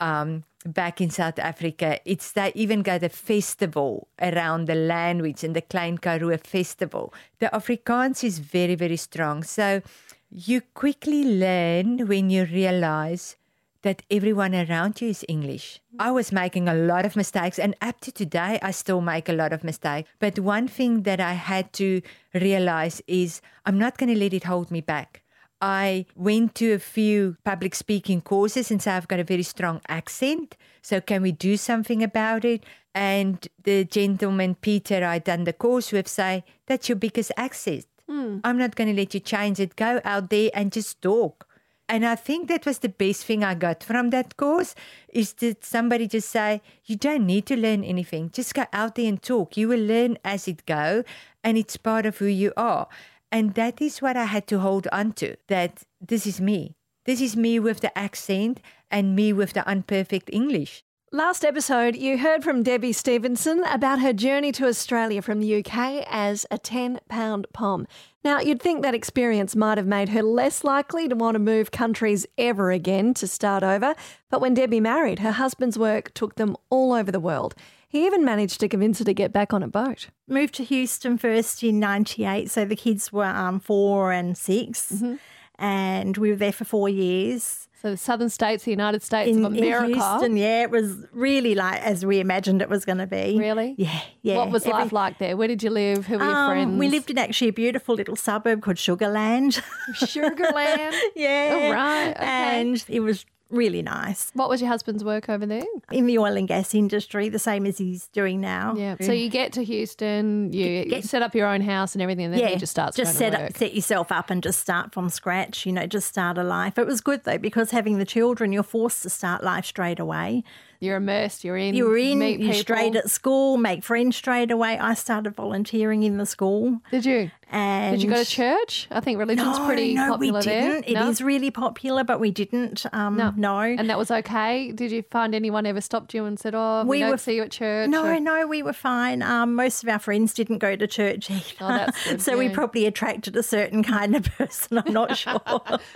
Um, 0.00 0.42
back 0.66 1.00
in 1.00 1.10
South 1.10 1.38
Africa, 1.38 2.00
it's 2.04 2.32
they 2.32 2.52
even 2.54 2.82
got 2.82 3.02
a 3.02 3.08
festival 3.08 4.08
around 4.20 4.66
the 4.66 4.74
language 4.74 5.44
and 5.44 5.54
the 5.54 5.62
Klein 5.62 5.98
Karoo 5.98 6.36
festival. 6.38 7.12
The 7.38 7.50
Afrikaans 7.52 8.24
is 8.24 8.38
very, 8.38 8.74
very 8.74 8.96
strong. 8.96 9.42
So 9.42 9.82
you 10.30 10.60
quickly 10.74 11.24
learn 11.24 12.06
when 12.06 12.30
you 12.30 12.44
realize 12.44 13.36
that 13.82 14.02
everyone 14.10 14.54
around 14.54 15.00
you 15.00 15.08
is 15.08 15.24
English. 15.28 15.80
I 15.98 16.10
was 16.10 16.32
making 16.32 16.68
a 16.68 16.74
lot 16.74 17.06
of 17.06 17.14
mistakes, 17.14 17.58
and 17.58 17.76
up 17.80 18.00
to 18.00 18.12
today, 18.12 18.58
I 18.60 18.72
still 18.72 19.00
make 19.00 19.28
a 19.28 19.32
lot 19.32 19.52
of 19.52 19.62
mistakes. 19.62 20.10
But 20.18 20.38
one 20.40 20.66
thing 20.66 21.02
that 21.02 21.20
I 21.20 21.34
had 21.34 21.72
to 21.74 22.02
realize 22.34 23.00
is 23.06 23.40
I'm 23.64 23.78
not 23.78 23.96
going 23.96 24.12
to 24.12 24.18
let 24.18 24.34
it 24.34 24.44
hold 24.44 24.70
me 24.70 24.80
back. 24.80 25.22
I 25.60 26.06
went 26.14 26.54
to 26.56 26.72
a 26.72 26.78
few 26.78 27.36
public 27.44 27.74
speaking 27.74 28.20
courses 28.20 28.70
and 28.70 28.80
so 28.80 28.92
I've 28.92 29.08
got 29.08 29.20
a 29.20 29.24
very 29.24 29.42
strong 29.42 29.80
accent. 29.88 30.56
So 30.82 31.00
can 31.00 31.22
we 31.22 31.32
do 31.32 31.56
something 31.56 32.02
about 32.02 32.44
it? 32.44 32.64
And 32.94 33.46
the 33.64 33.84
gentleman 33.84 34.54
Peter 34.54 35.04
I 35.04 35.18
done 35.18 35.44
the 35.44 35.52
course 35.52 35.92
with 35.92 36.08
say, 36.08 36.44
That's 36.66 36.88
your 36.88 36.96
biggest 36.96 37.32
accent. 37.36 37.86
Hmm. 38.08 38.38
I'm 38.44 38.58
not 38.58 38.76
gonna 38.76 38.92
let 38.92 39.14
you 39.14 39.20
change 39.20 39.60
it. 39.60 39.76
Go 39.76 40.00
out 40.04 40.30
there 40.30 40.50
and 40.54 40.72
just 40.72 41.02
talk. 41.02 41.48
And 41.90 42.04
I 42.04 42.16
think 42.16 42.48
that 42.48 42.66
was 42.66 42.80
the 42.80 42.90
best 42.90 43.24
thing 43.24 43.42
I 43.42 43.54
got 43.54 43.82
from 43.82 44.10
that 44.10 44.36
course 44.36 44.74
is 45.08 45.32
that 45.34 45.64
somebody 45.64 46.06
just 46.06 46.28
say, 46.28 46.60
you 46.84 46.96
don't 46.96 47.24
need 47.24 47.46
to 47.46 47.56
learn 47.56 47.82
anything. 47.82 48.30
Just 48.30 48.52
go 48.52 48.66
out 48.74 48.94
there 48.94 49.08
and 49.08 49.22
talk. 49.22 49.56
You 49.56 49.68
will 49.68 49.80
learn 49.80 50.18
as 50.22 50.46
it 50.48 50.66
go 50.66 51.02
and 51.42 51.56
it's 51.56 51.78
part 51.78 52.04
of 52.04 52.18
who 52.18 52.26
you 52.26 52.52
are. 52.58 52.88
And 53.30 53.54
that 53.54 53.80
is 53.80 54.00
what 54.00 54.16
I 54.16 54.24
had 54.24 54.46
to 54.48 54.60
hold 54.60 54.88
on 54.90 55.12
to, 55.14 55.36
that 55.48 55.84
this 56.00 56.26
is 56.26 56.40
me. 56.40 56.76
This 57.04 57.20
is 57.20 57.36
me 57.36 57.58
with 57.58 57.80
the 57.80 57.96
accent 57.96 58.60
and 58.90 59.14
me 59.14 59.32
with 59.32 59.52
the 59.52 59.66
unperfect 59.68 60.30
English. 60.32 60.82
Last 61.10 61.42
episode, 61.42 61.96
you 61.96 62.18
heard 62.18 62.44
from 62.44 62.62
Debbie 62.62 62.92
Stevenson 62.92 63.64
about 63.64 64.00
her 64.00 64.12
journey 64.12 64.52
to 64.52 64.66
Australia 64.66 65.22
from 65.22 65.40
the 65.40 65.56
UK 65.56 66.04
as 66.06 66.44
a 66.50 66.58
10 66.58 67.00
pound 67.08 67.46
pom. 67.54 67.86
Now, 68.22 68.40
you'd 68.40 68.60
think 68.60 68.82
that 68.82 68.94
experience 68.94 69.56
might 69.56 69.78
have 69.78 69.86
made 69.86 70.10
her 70.10 70.22
less 70.22 70.64
likely 70.64 71.08
to 71.08 71.14
want 71.14 71.34
to 71.34 71.38
move 71.38 71.70
countries 71.70 72.26
ever 72.36 72.70
again 72.70 73.14
to 73.14 73.26
start 73.26 73.62
over, 73.62 73.94
but 74.28 74.42
when 74.42 74.52
Debbie 74.52 74.80
married, 74.80 75.20
her 75.20 75.32
husband's 75.32 75.78
work 75.78 76.12
took 76.12 76.34
them 76.34 76.54
all 76.68 76.92
over 76.92 77.10
the 77.10 77.20
world. 77.20 77.54
He 77.88 78.04
even 78.06 78.24
managed 78.24 78.60
to 78.60 78.68
convince 78.68 78.98
her 78.98 79.04
to 79.06 79.14
get 79.14 79.32
back 79.32 79.52
on 79.54 79.62
a 79.62 79.68
boat. 79.68 80.08
Moved 80.28 80.54
to 80.56 80.64
Houston 80.64 81.16
first 81.18 81.62
in 81.62 81.80
98, 81.80 82.50
so 82.50 82.64
the 82.64 82.76
kids 82.76 83.12
were 83.12 83.24
um, 83.24 83.60
four 83.60 84.12
and 84.12 84.36
6 84.36 84.92
Mm-hmm. 84.92 85.14
And 85.60 86.16
we 86.16 86.30
were 86.30 86.36
there 86.36 86.52
for 86.52 86.64
four 86.64 86.88
years. 86.88 87.66
So 87.82 87.90
the 87.90 87.96
southern 87.96 88.28
states, 88.28 88.62
the 88.62 88.70
United 88.70 89.02
States 89.02 89.36
of 89.36 89.44
America. 89.44 89.86
Houston, 89.86 90.36
yeah, 90.36 90.62
it 90.62 90.70
was 90.70 91.04
really 91.12 91.56
like 91.56 91.80
as 91.82 92.06
we 92.06 92.20
imagined 92.20 92.62
it 92.62 92.68
was 92.68 92.84
going 92.84 92.98
to 92.98 93.08
be. 93.08 93.36
Really? 93.36 93.74
Yeah, 93.76 94.00
yeah. 94.22 94.36
What 94.36 94.50
was 94.50 94.62
Every- 94.66 94.72
life 94.74 94.92
like 94.92 95.18
there? 95.18 95.36
Where 95.36 95.48
did 95.48 95.64
you 95.64 95.70
live? 95.70 96.06
Who 96.06 96.18
were 96.18 96.24
your 96.24 96.32
Um, 96.32 96.50
friends? 96.50 96.78
we 96.78 96.88
lived 96.88 97.10
in 97.10 97.18
actually 97.18 97.48
a 97.48 97.52
beautiful 97.52 97.96
little 97.96 98.14
suburb 98.14 98.62
called 98.62 98.76
Sugarland. 98.76 99.60
Sugarland. 99.94 100.94
yeah. 101.16 101.50
Oh, 101.52 101.72
right, 101.72 102.10
okay. 102.10 102.60
And 102.60 102.84
it 102.88 103.00
was 103.00 103.24
really 103.50 103.82
nice. 103.82 104.30
What 104.34 104.48
was 104.48 104.60
your 104.60 104.68
husband's 104.68 105.04
work 105.04 105.28
over 105.28 105.46
there? 105.46 105.64
In 105.90 106.06
the 106.06 106.18
oil 106.18 106.36
and 106.36 106.46
gas 106.46 106.74
industry, 106.74 107.28
the 107.28 107.38
same 107.38 107.66
as 107.66 107.78
he's 107.78 108.08
doing 108.08 108.40
now. 108.40 108.74
Yeah. 108.76 108.96
So 109.00 109.12
you 109.12 109.28
get 109.30 109.52
to 109.54 109.64
Houston, 109.64 110.52
you, 110.52 110.64
you 110.64 110.84
Get- 110.86 111.04
set 111.04 111.22
up 111.22 111.34
your 111.34 111.46
own 111.46 111.60
house 111.60 111.94
and 111.94 112.02
everything, 112.02 112.26
and 112.26 112.34
then 112.34 112.40
yeah, 112.40 112.48
he 112.48 112.56
just 112.56 112.72
starts 112.72 112.96
just 112.96 113.16
set 113.16 113.34
up, 113.34 113.56
set 113.56 113.74
yourself 113.74 114.12
up 114.12 114.30
and 114.30 114.42
just 114.42 114.60
start 114.60 114.92
from 114.92 115.08
scratch. 115.08 115.66
You 115.66 115.72
know, 115.72 115.86
just 115.86 116.08
start 116.08 116.38
a 116.38 116.44
life. 116.44 116.78
It 116.78 116.86
was 116.86 117.00
good 117.00 117.24
though 117.24 117.38
because 117.38 117.70
having 117.70 117.98
the 117.98 118.04
children, 118.04 118.52
you're 118.52 118.62
forced 118.62 119.02
to 119.02 119.10
start 119.10 119.42
life 119.42 119.64
straight 119.64 119.98
away. 119.98 120.44
You're 120.80 120.96
immersed. 120.96 121.42
You're 121.44 121.56
in. 121.56 121.74
You're 121.74 121.96
in, 121.98 122.18
Meet 122.20 122.40
you're 122.40 122.54
straight 122.54 122.94
at 122.94 123.10
school, 123.10 123.56
make 123.56 123.82
friends 123.82 124.16
straight 124.16 124.50
away. 124.50 124.78
I 124.78 124.94
started 124.94 125.34
volunteering 125.34 126.02
in 126.04 126.18
the 126.18 126.26
school. 126.26 126.80
Did 126.90 127.04
you? 127.04 127.30
And 127.50 127.96
Did 127.96 128.02
you 128.04 128.10
go 128.10 128.22
to 128.22 128.28
church? 128.28 128.88
I 128.90 129.00
think 129.00 129.18
religion's 129.18 129.56
no, 129.58 129.64
pretty 129.66 129.94
no, 129.94 130.10
popular 130.10 130.40
we 130.40 130.44
didn't. 130.44 130.86
there. 130.86 131.02
It 131.06 131.08
is 131.08 131.22
really 131.22 131.50
popular, 131.50 132.04
but 132.04 132.20
we 132.20 132.30
didn't. 132.30 132.84
Um, 132.92 133.16
No. 133.16 133.32
no. 133.36 133.60
And 133.60 133.88
that 133.88 133.96
was 133.96 134.10
okay. 134.10 134.70
Did 134.70 134.92
you 134.92 135.02
find 135.10 135.34
anyone 135.34 135.64
ever 135.64 135.80
stopped 135.80 136.12
you 136.12 136.26
and 136.26 136.38
said, 136.38 136.54
"Oh, 136.54 136.82
we, 136.84 136.98
We 136.98 137.00
don't 137.00 137.12
were- 137.12 137.16
see 137.16 137.36
you 137.36 137.42
at 137.44 137.50
church"? 137.50 137.88
No, 137.88 138.04
or- 138.04 138.20
no, 138.20 138.46
we 138.46 138.62
were 138.62 138.74
fine. 138.74 139.22
Um, 139.22 139.54
most 139.54 139.82
of 139.82 139.88
our 139.88 139.98
friends 139.98 140.34
didn't 140.34 140.58
go 140.58 140.76
to 140.76 140.86
church 140.86 141.30
either. 141.30 141.42
Oh, 141.62 141.68
that's 141.68 142.04
good, 142.04 142.20
so 142.20 142.36
we 142.36 142.50
probably 142.50 142.84
attracted 142.84 143.34
a 143.34 143.42
certain 143.42 143.82
kind 143.82 144.14
of 144.14 144.24
person. 144.36 144.76
I'm 144.84 144.92
not 144.92 145.16
sure. 145.16 145.40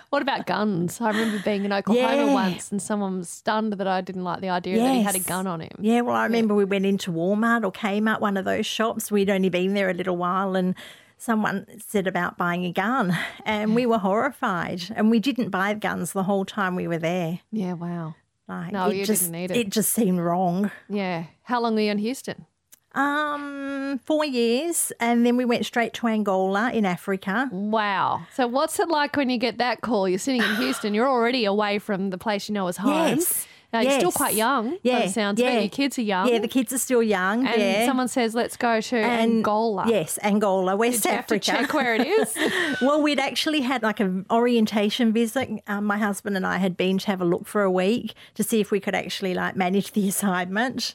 What 0.08 0.22
about 0.22 0.46
guns? 0.46 1.02
I 1.02 1.08
remember 1.10 1.38
being 1.44 1.66
in 1.66 1.72
Oklahoma 1.74 2.16
Yeah. 2.28 2.32
once, 2.32 2.72
and 2.72 2.80
someone 2.80 3.18
was 3.18 3.28
stunned 3.28 3.74
that 3.74 3.86
I 3.86 4.00
didn't 4.00 4.24
like 4.24 4.40
the 4.40 4.48
idea 4.48 4.71
that 4.78 4.94
he 4.94 5.02
had 5.02 5.14
a 5.14 5.20
gun 5.20 5.46
on 5.46 5.60
him. 5.60 5.70
Yeah, 5.80 6.00
well, 6.02 6.16
I 6.16 6.24
remember 6.24 6.54
we 6.54 6.64
went 6.64 6.86
into 6.86 7.12
Walmart 7.12 7.64
or 7.64 7.72
Kmart, 7.72 8.20
one 8.20 8.36
of 8.36 8.44
those 8.44 8.66
shops. 8.66 9.10
We'd 9.10 9.30
only 9.30 9.48
been 9.48 9.74
there 9.74 9.90
a 9.90 9.94
little 9.94 10.16
while 10.16 10.56
and 10.56 10.74
someone 11.18 11.66
said 11.78 12.06
about 12.06 12.36
buying 12.36 12.64
a 12.64 12.72
gun 12.72 13.16
and 13.44 13.74
we 13.74 13.86
were 13.86 13.98
horrified 13.98 14.82
and 14.94 15.10
we 15.10 15.20
didn't 15.20 15.50
buy 15.50 15.72
guns 15.74 16.12
the 16.12 16.24
whole 16.24 16.44
time 16.44 16.74
we 16.74 16.88
were 16.88 16.98
there. 16.98 17.40
Yeah. 17.50 17.74
Wow. 17.74 18.14
Like, 18.48 18.72
No, 18.72 18.88
it 18.88 18.96
you 18.96 19.04
just, 19.04 19.22
didn't 19.22 19.32
need 19.32 19.50
it. 19.52 19.56
It 19.56 19.68
just 19.70 19.92
seemed 19.92 20.18
wrong. 20.18 20.70
Yeah. 20.88 21.24
How 21.44 21.60
long 21.60 21.74
were 21.74 21.80
you 21.80 21.90
in 21.90 21.98
Houston? 21.98 22.46
Um, 22.94 24.00
four 24.04 24.24
years 24.24 24.92
and 25.00 25.24
then 25.24 25.36
we 25.36 25.44
went 25.46 25.64
straight 25.64 25.94
to 25.94 26.08
Angola 26.08 26.70
in 26.72 26.84
Africa. 26.84 27.48
Wow. 27.50 28.26
So 28.34 28.46
what's 28.46 28.78
it 28.78 28.88
like 28.88 29.16
when 29.16 29.30
you 29.30 29.38
get 29.38 29.58
that 29.58 29.80
call? 29.80 30.08
You're 30.08 30.18
sitting 30.18 30.42
in 30.42 30.56
Houston. 30.56 30.92
You're 30.92 31.08
already 31.08 31.44
away 31.44 31.78
from 31.78 32.10
the 32.10 32.18
place 32.18 32.48
you 32.48 32.54
know 32.54 32.66
as 32.68 32.76
home. 32.76 33.16
Yes. 33.16 33.46
Now 33.72 33.80
you're 33.80 33.92
still 33.92 34.12
quite 34.12 34.34
young. 34.34 34.70
by 34.70 34.78
Yeah, 34.82 35.06
the 35.06 35.08
sounds 35.08 35.40
of 35.40 35.46
it. 35.46 35.60
Your 35.60 35.68
kids 35.70 35.98
are 35.98 36.02
young. 36.02 36.28
Yeah, 36.28 36.38
the 36.38 36.48
kids 36.48 36.72
are 36.72 36.78
still 36.78 37.02
young. 37.02 37.46
and 37.46 37.60
yeah. 37.60 37.86
someone 37.86 38.08
says, 38.08 38.34
"Let's 38.34 38.56
go 38.56 38.80
to 38.80 38.96
and 38.96 39.20
Angola." 39.20 39.84
Yes, 39.88 40.18
Angola, 40.22 40.76
West 40.76 41.02
Did 41.02 41.08
you 41.08 41.16
have 41.16 41.26
to 41.28 41.34
Africa. 41.36 41.64
check 41.64 41.74
where 41.74 41.94
it 41.94 42.06
is? 42.06 42.36
well, 42.82 43.00
we'd 43.02 43.18
actually 43.18 43.60
had 43.60 43.82
like 43.82 44.00
an 44.00 44.26
orientation 44.30 45.12
visit. 45.12 45.48
Um, 45.66 45.86
my 45.86 45.98
husband 45.98 46.36
and 46.36 46.46
I 46.46 46.58
had 46.58 46.76
been 46.76 46.98
to 46.98 47.06
have 47.06 47.20
a 47.20 47.24
look 47.24 47.46
for 47.46 47.62
a 47.62 47.70
week 47.70 48.14
to 48.34 48.42
see 48.42 48.60
if 48.60 48.70
we 48.70 48.78
could 48.80 48.94
actually 48.94 49.32
like 49.34 49.56
manage 49.56 49.92
the 49.92 50.06
assignment. 50.12 50.94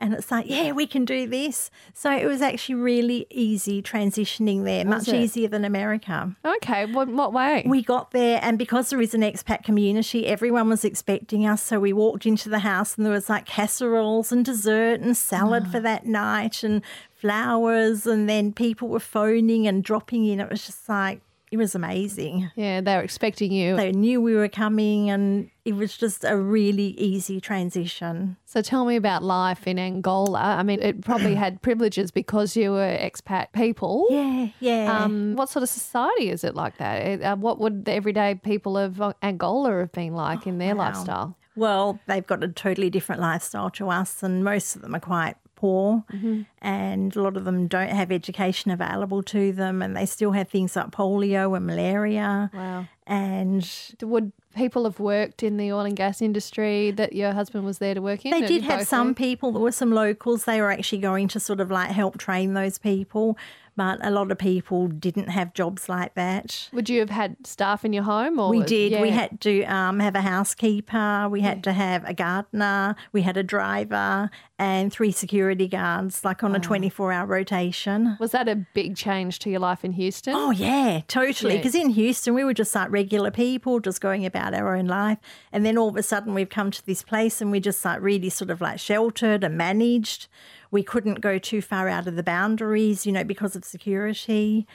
And 0.00 0.14
it's 0.14 0.30
like, 0.30 0.46
yeah, 0.48 0.72
we 0.72 0.86
can 0.86 1.04
do 1.04 1.26
this. 1.28 1.70
So 1.92 2.10
it 2.10 2.24
was 2.26 2.40
actually 2.42 2.76
really 2.76 3.26
easy 3.30 3.82
transitioning 3.82 4.64
there, 4.64 4.84
much 4.84 5.08
it? 5.08 5.14
easier 5.14 5.46
than 5.48 5.64
America. 5.64 6.34
okay. 6.44 6.86
What, 6.86 7.08
what 7.08 7.32
way? 7.32 7.64
We 7.66 7.82
got 7.82 8.10
there, 8.12 8.40
and 8.42 8.58
because 8.58 8.90
there 8.90 9.00
is 9.00 9.12
an 9.14 9.20
expat 9.20 9.62
community, 9.62 10.26
everyone 10.26 10.68
was 10.68 10.84
expecting 10.84 11.46
us. 11.46 11.62
So 11.62 11.78
we 11.78 11.92
walked 11.92 12.24
into 12.26 12.48
the 12.48 12.60
house, 12.60 12.96
and 12.96 13.04
there 13.04 13.12
was 13.12 13.28
like 13.28 13.44
casseroles 13.46 14.32
and 14.32 14.44
dessert 14.44 15.00
and 15.00 15.16
salad 15.16 15.64
Ah. 15.66 15.70
for 15.70 15.80
that 15.80 16.06
night, 16.06 16.64
and 16.64 16.82
flowers. 17.14 18.06
And 18.06 18.28
then 18.28 18.52
people 18.52 18.88
were 18.88 19.00
phoning 19.00 19.66
and 19.66 19.84
dropping 19.84 20.24
in. 20.24 20.40
It 20.40 20.50
was 20.50 20.64
just 20.66 20.88
like, 20.88 21.20
it 21.50 21.56
was 21.56 21.74
amazing. 21.74 22.50
yeah, 22.54 22.80
they 22.80 22.94
were 22.94 23.02
expecting 23.02 23.50
you. 23.50 23.76
They 23.76 23.90
knew 23.90 24.20
we 24.20 24.34
were 24.34 24.48
coming, 24.48 25.10
and 25.10 25.50
it 25.64 25.72
was 25.72 25.96
just 25.96 26.24
a 26.24 26.36
really 26.36 26.88
easy 26.98 27.40
transition. 27.40 28.36
So 28.44 28.62
tell 28.62 28.84
me 28.84 28.94
about 28.94 29.24
life 29.24 29.66
in 29.66 29.78
Angola. 29.78 30.40
I 30.40 30.62
mean, 30.62 30.80
it 30.80 31.02
probably 31.02 31.34
had 31.34 31.60
privileges 31.62 32.12
because 32.12 32.56
you 32.56 32.70
were 32.70 32.96
expat 32.96 33.52
people. 33.52 34.06
Yeah, 34.10 34.48
yeah. 34.60 35.02
Um, 35.02 35.34
what 35.34 35.48
sort 35.48 35.64
of 35.64 35.68
society 35.68 36.30
is 36.30 36.44
it 36.44 36.54
like 36.54 36.78
that? 36.78 37.20
Uh, 37.20 37.36
what 37.36 37.58
would 37.58 37.84
the 37.84 37.92
everyday 37.92 38.36
people 38.36 38.78
of 38.78 39.02
Angola 39.20 39.78
have 39.78 39.92
been 39.92 40.14
like 40.14 40.46
in 40.46 40.58
their 40.58 40.76
wow. 40.76 40.84
lifestyle? 40.84 41.36
Well, 41.56 41.98
they've 42.06 42.26
got 42.26 42.44
a 42.44 42.48
totally 42.48 42.90
different 42.90 43.20
lifestyle 43.20 43.70
to 43.70 43.90
us, 43.90 44.22
and 44.22 44.44
most 44.44 44.76
of 44.76 44.82
them 44.82 44.94
are 44.94 45.00
quite 45.00 45.34
poor, 45.60 46.04
mm-hmm. 46.10 46.42
and 46.62 47.14
a 47.14 47.22
lot 47.22 47.36
of 47.36 47.44
them 47.44 47.68
don't 47.68 47.90
have 47.90 48.10
education 48.10 48.70
available 48.70 49.22
to 49.24 49.52
them, 49.52 49.82
and 49.82 49.94
they 49.94 50.06
still 50.06 50.32
have 50.32 50.48
things 50.48 50.74
like 50.74 50.90
polio 50.90 51.54
and 51.54 51.66
malaria. 51.66 52.50
Wow. 52.54 52.86
And 53.06 53.68
Would 54.00 54.32
people 54.54 54.84
have 54.84 55.00
worked 55.00 55.42
in 55.42 55.56
the 55.56 55.72
oil 55.72 55.80
and 55.80 55.96
gas 55.96 56.22
industry 56.22 56.92
that 56.92 57.12
your 57.12 57.32
husband 57.32 57.64
was 57.64 57.78
there 57.78 57.94
to 57.94 58.00
work 58.00 58.24
in? 58.24 58.30
they 58.30 58.46
Did 58.46 58.62
have 58.62 58.86
some 58.86 59.14
people, 59.14 59.52
there 59.52 59.60
were 59.60 59.72
some 59.72 59.92
locals, 59.92 60.44
they 60.44 60.60
were 60.60 60.70
actually 60.70 61.00
going 61.00 61.28
to 61.28 61.40
sort 61.40 61.60
of 61.60 61.70
like 61.70 61.90
help 61.90 62.18
train 62.18 62.54
those 62.54 62.78
people, 62.78 63.36
but 63.76 64.04
a 64.04 64.10
lot 64.10 64.30
of 64.30 64.38
people 64.38 64.88
didn't 64.88 65.28
have 65.28 65.54
jobs 65.54 65.88
like 65.88 66.14
that. 66.14 66.68
Would 66.72 66.88
you 66.88 67.00
have 67.00 67.10
had 67.10 67.46
staff 67.46 67.84
in 67.84 67.92
your 67.92 68.04
home? 68.04 68.38
Or 68.38 68.50
We 68.50 68.62
did. 68.62 69.00
We 69.00 69.10
had 69.10 69.40
to 69.42 69.62
um, 69.64 70.00
have 70.00 70.14
a 70.14 70.20
housekeeper. 70.20 71.28
We 71.30 71.40
had 71.40 71.64
to 71.64 71.72
have 71.72 72.04
a 72.04 72.14
gardener. 72.14 72.96
We 73.12 73.22
had 73.22 73.36
a 73.36 73.42
driver 73.42 74.30
and 74.58 74.92
three 74.92 75.10
security 75.10 75.66
guards, 75.66 76.22
like 76.22 76.44
on 76.44 76.54
a 76.54 76.60
24 76.60 77.12
hour 77.12 77.26
rotation. 77.26 78.16
Was 78.20 78.32
that 78.32 78.46
a 78.46 78.56
big 78.74 78.94
change 78.94 79.38
to 79.40 79.50
your 79.50 79.60
life 79.60 79.84
in 79.84 79.92
Houston? 79.92 80.34
Oh, 80.34 80.50
yeah, 80.50 81.00
totally. 81.08 81.54
Yeah. 81.54 81.60
Because 81.60 81.74
in 81.74 81.88
Houston, 81.90 82.34
we 82.34 82.44
were 82.44 82.52
just 82.52 82.74
like 82.74 82.90
regular 82.90 83.30
people, 83.30 83.80
just 83.80 84.02
going 84.02 84.26
about 84.26 84.52
our 84.52 84.76
own 84.76 84.86
life. 84.86 85.18
And 85.50 85.64
then 85.64 85.78
all 85.78 85.88
of 85.88 85.96
a 85.96 86.02
sudden, 86.02 86.34
we've 86.34 86.50
come 86.50 86.70
to 86.72 86.84
this 86.84 87.02
place 87.02 87.40
and 87.40 87.50
we're 87.50 87.60
just 87.62 87.82
like 87.84 88.02
really 88.02 88.28
sort 88.28 88.50
of 88.50 88.60
like 88.60 88.78
sheltered 88.78 89.42
and 89.44 89.56
managed. 89.56 90.28
We 90.70 90.82
couldn't 90.82 91.20
go 91.20 91.38
too 91.38 91.60
far 91.62 91.88
out 91.88 92.06
of 92.06 92.16
the 92.16 92.22
boundaries, 92.22 93.06
you 93.06 93.12
know, 93.12 93.24
because 93.24 93.56
of 93.56 93.64
security. 93.64 94.66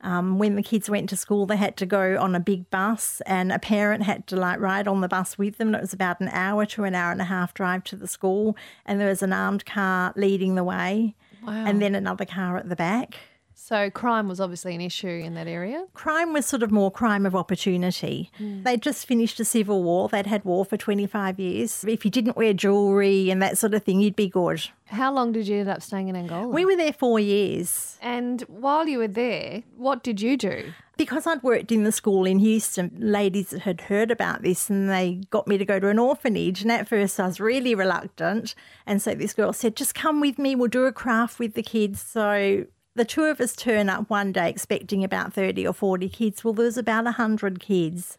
Um, 0.00 0.38
when 0.38 0.54
the 0.56 0.62
kids 0.62 0.90
went 0.90 1.08
to 1.10 1.16
school, 1.16 1.46
they 1.46 1.56
had 1.56 1.78
to 1.78 1.86
go 1.86 2.18
on 2.20 2.34
a 2.34 2.40
big 2.40 2.68
bus, 2.70 3.22
and 3.24 3.50
a 3.50 3.58
parent 3.58 4.02
had 4.02 4.26
to 4.26 4.36
like 4.36 4.60
ride 4.60 4.86
on 4.86 5.00
the 5.00 5.08
bus 5.08 5.38
with 5.38 5.56
them. 5.56 5.68
And 5.68 5.76
it 5.76 5.80
was 5.80 5.94
about 5.94 6.20
an 6.20 6.28
hour 6.28 6.66
to 6.66 6.84
an 6.84 6.94
hour 6.94 7.10
and 7.10 7.22
a 7.22 7.24
half 7.24 7.54
drive 7.54 7.84
to 7.84 7.96
the 7.96 8.06
school, 8.06 8.54
and 8.84 9.00
there 9.00 9.08
was 9.08 9.22
an 9.22 9.32
armed 9.32 9.64
car 9.64 10.12
leading 10.14 10.56
the 10.56 10.64
way, 10.64 11.14
Wow. 11.42 11.64
and 11.66 11.80
then 11.80 11.94
another 11.94 12.26
car 12.26 12.58
at 12.58 12.68
the 12.68 12.76
back. 12.76 13.18
So 13.56 13.88
crime 13.88 14.28
was 14.28 14.40
obviously 14.40 14.74
an 14.74 14.80
issue 14.80 15.06
in 15.06 15.34
that 15.34 15.46
area. 15.46 15.86
Crime 15.94 16.32
was 16.32 16.44
sort 16.44 16.62
of 16.62 16.70
more 16.70 16.90
crime 16.90 17.24
of 17.24 17.34
opportunity. 17.34 18.30
Hmm. 18.36 18.62
They'd 18.62 18.82
just 18.82 19.06
finished 19.06 19.40
a 19.40 19.44
civil 19.44 19.82
war. 19.82 20.08
They'd 20.08 20.26
had 20.26 20.44
war 20.44 20.64
for 20.64 20.76
25 20.76 21.38
years. 21.40 21.84
If 21.86 22.04
you 22.04 22.10
didn't 22.10 22.36
wear 22.36 22.52
jewellery 22.52 23.30
and 23.30 23.40
that 23.40 23.56
sort 23.56 23.72
of 23.74 23.82
thing, 23.84 24.00
you'd 24.00 24.16
be 24.16 24.28
good. 24.28 24.62
How 24.86 25.12
long 25.12 25.32
did 25.32 25.48
you 25.48 25.60
end 25.60 25.68
up 25.68 25.82
staying 25.82 26.08
in 26.08 26.16
Angola? 26.16 26.48
We 26.48 26.64
were 26.64 26.76
there 26.76 26.92
four 26.92 27.18
years. 27.20 27.96
and 28.02 28.42
while 28.42 28.86
you 28.86 28.98
were 28.98 29.08
there, 29.08 29.62
what 29.76 30.02
did 30.02 30.20
you 30.20 30.36
do? 30.36 30.72
Because 30.96 31.26
I'd 31.26 31.42
worked 31.42 31.72
in 31.72 31.82
the 31.82 31.90
school 31.90 32.24
in 32.24 32.38
Houston, 32.38 32.92
ladies 32.96 33.50
had 33.50 33.80
heard 33.82 34.12
about 34.12 34.42
this 34.42 34.70
and 34.70 34.88
they 34.88 35.22
got 35.30 35.48
me 35.48 35.58
to 35.58 35.64
go 35.64 35.80
to 35.80 35.88
an 35.88 35.98
orphanage. 35.98 36.62
And 36.62 36.70
at 36.70 36.86
first 36.86 37.18
I 37.18 37.26
was 37.26 37.40
really 37.40 37.74
reluctant. 37.74 38.54
And 38.86 39.02
so 39.02 39.14
this 39.14 39.32
girl 39.34 39.52
said, 39.52 39.74
just 39.74 39.94
come 39.96 40.20
with 40.20 40.38
me, 40.38 40.54
we'll 40.54 40.68
do 40.68 40.84
a 40.84 40.92
craft 40.92 41.40
with 41.40 41.54
the 41.54 41.64
kids. 41.64 42.00
So 42.00 42.66
the 42.94 43.04
two 43.04 43.24
of 43.24 43.40
us 43.40 43.54
turn 43.56 43.88
up 43.88 44.08
one 44.10 44.32
day 44.32 44.48
expecting 44.48 45.02
about 45.04 45.32
30 45.32 45.66
or 45.66 45.72
40 45.72 46.08
kids. 46.08 46.44
Well, 46.44 46.54
there 46.54 46.64
was 46.66 46.78
about 46.78 47.04
100 47.04 47.60
kids 47.60 48.16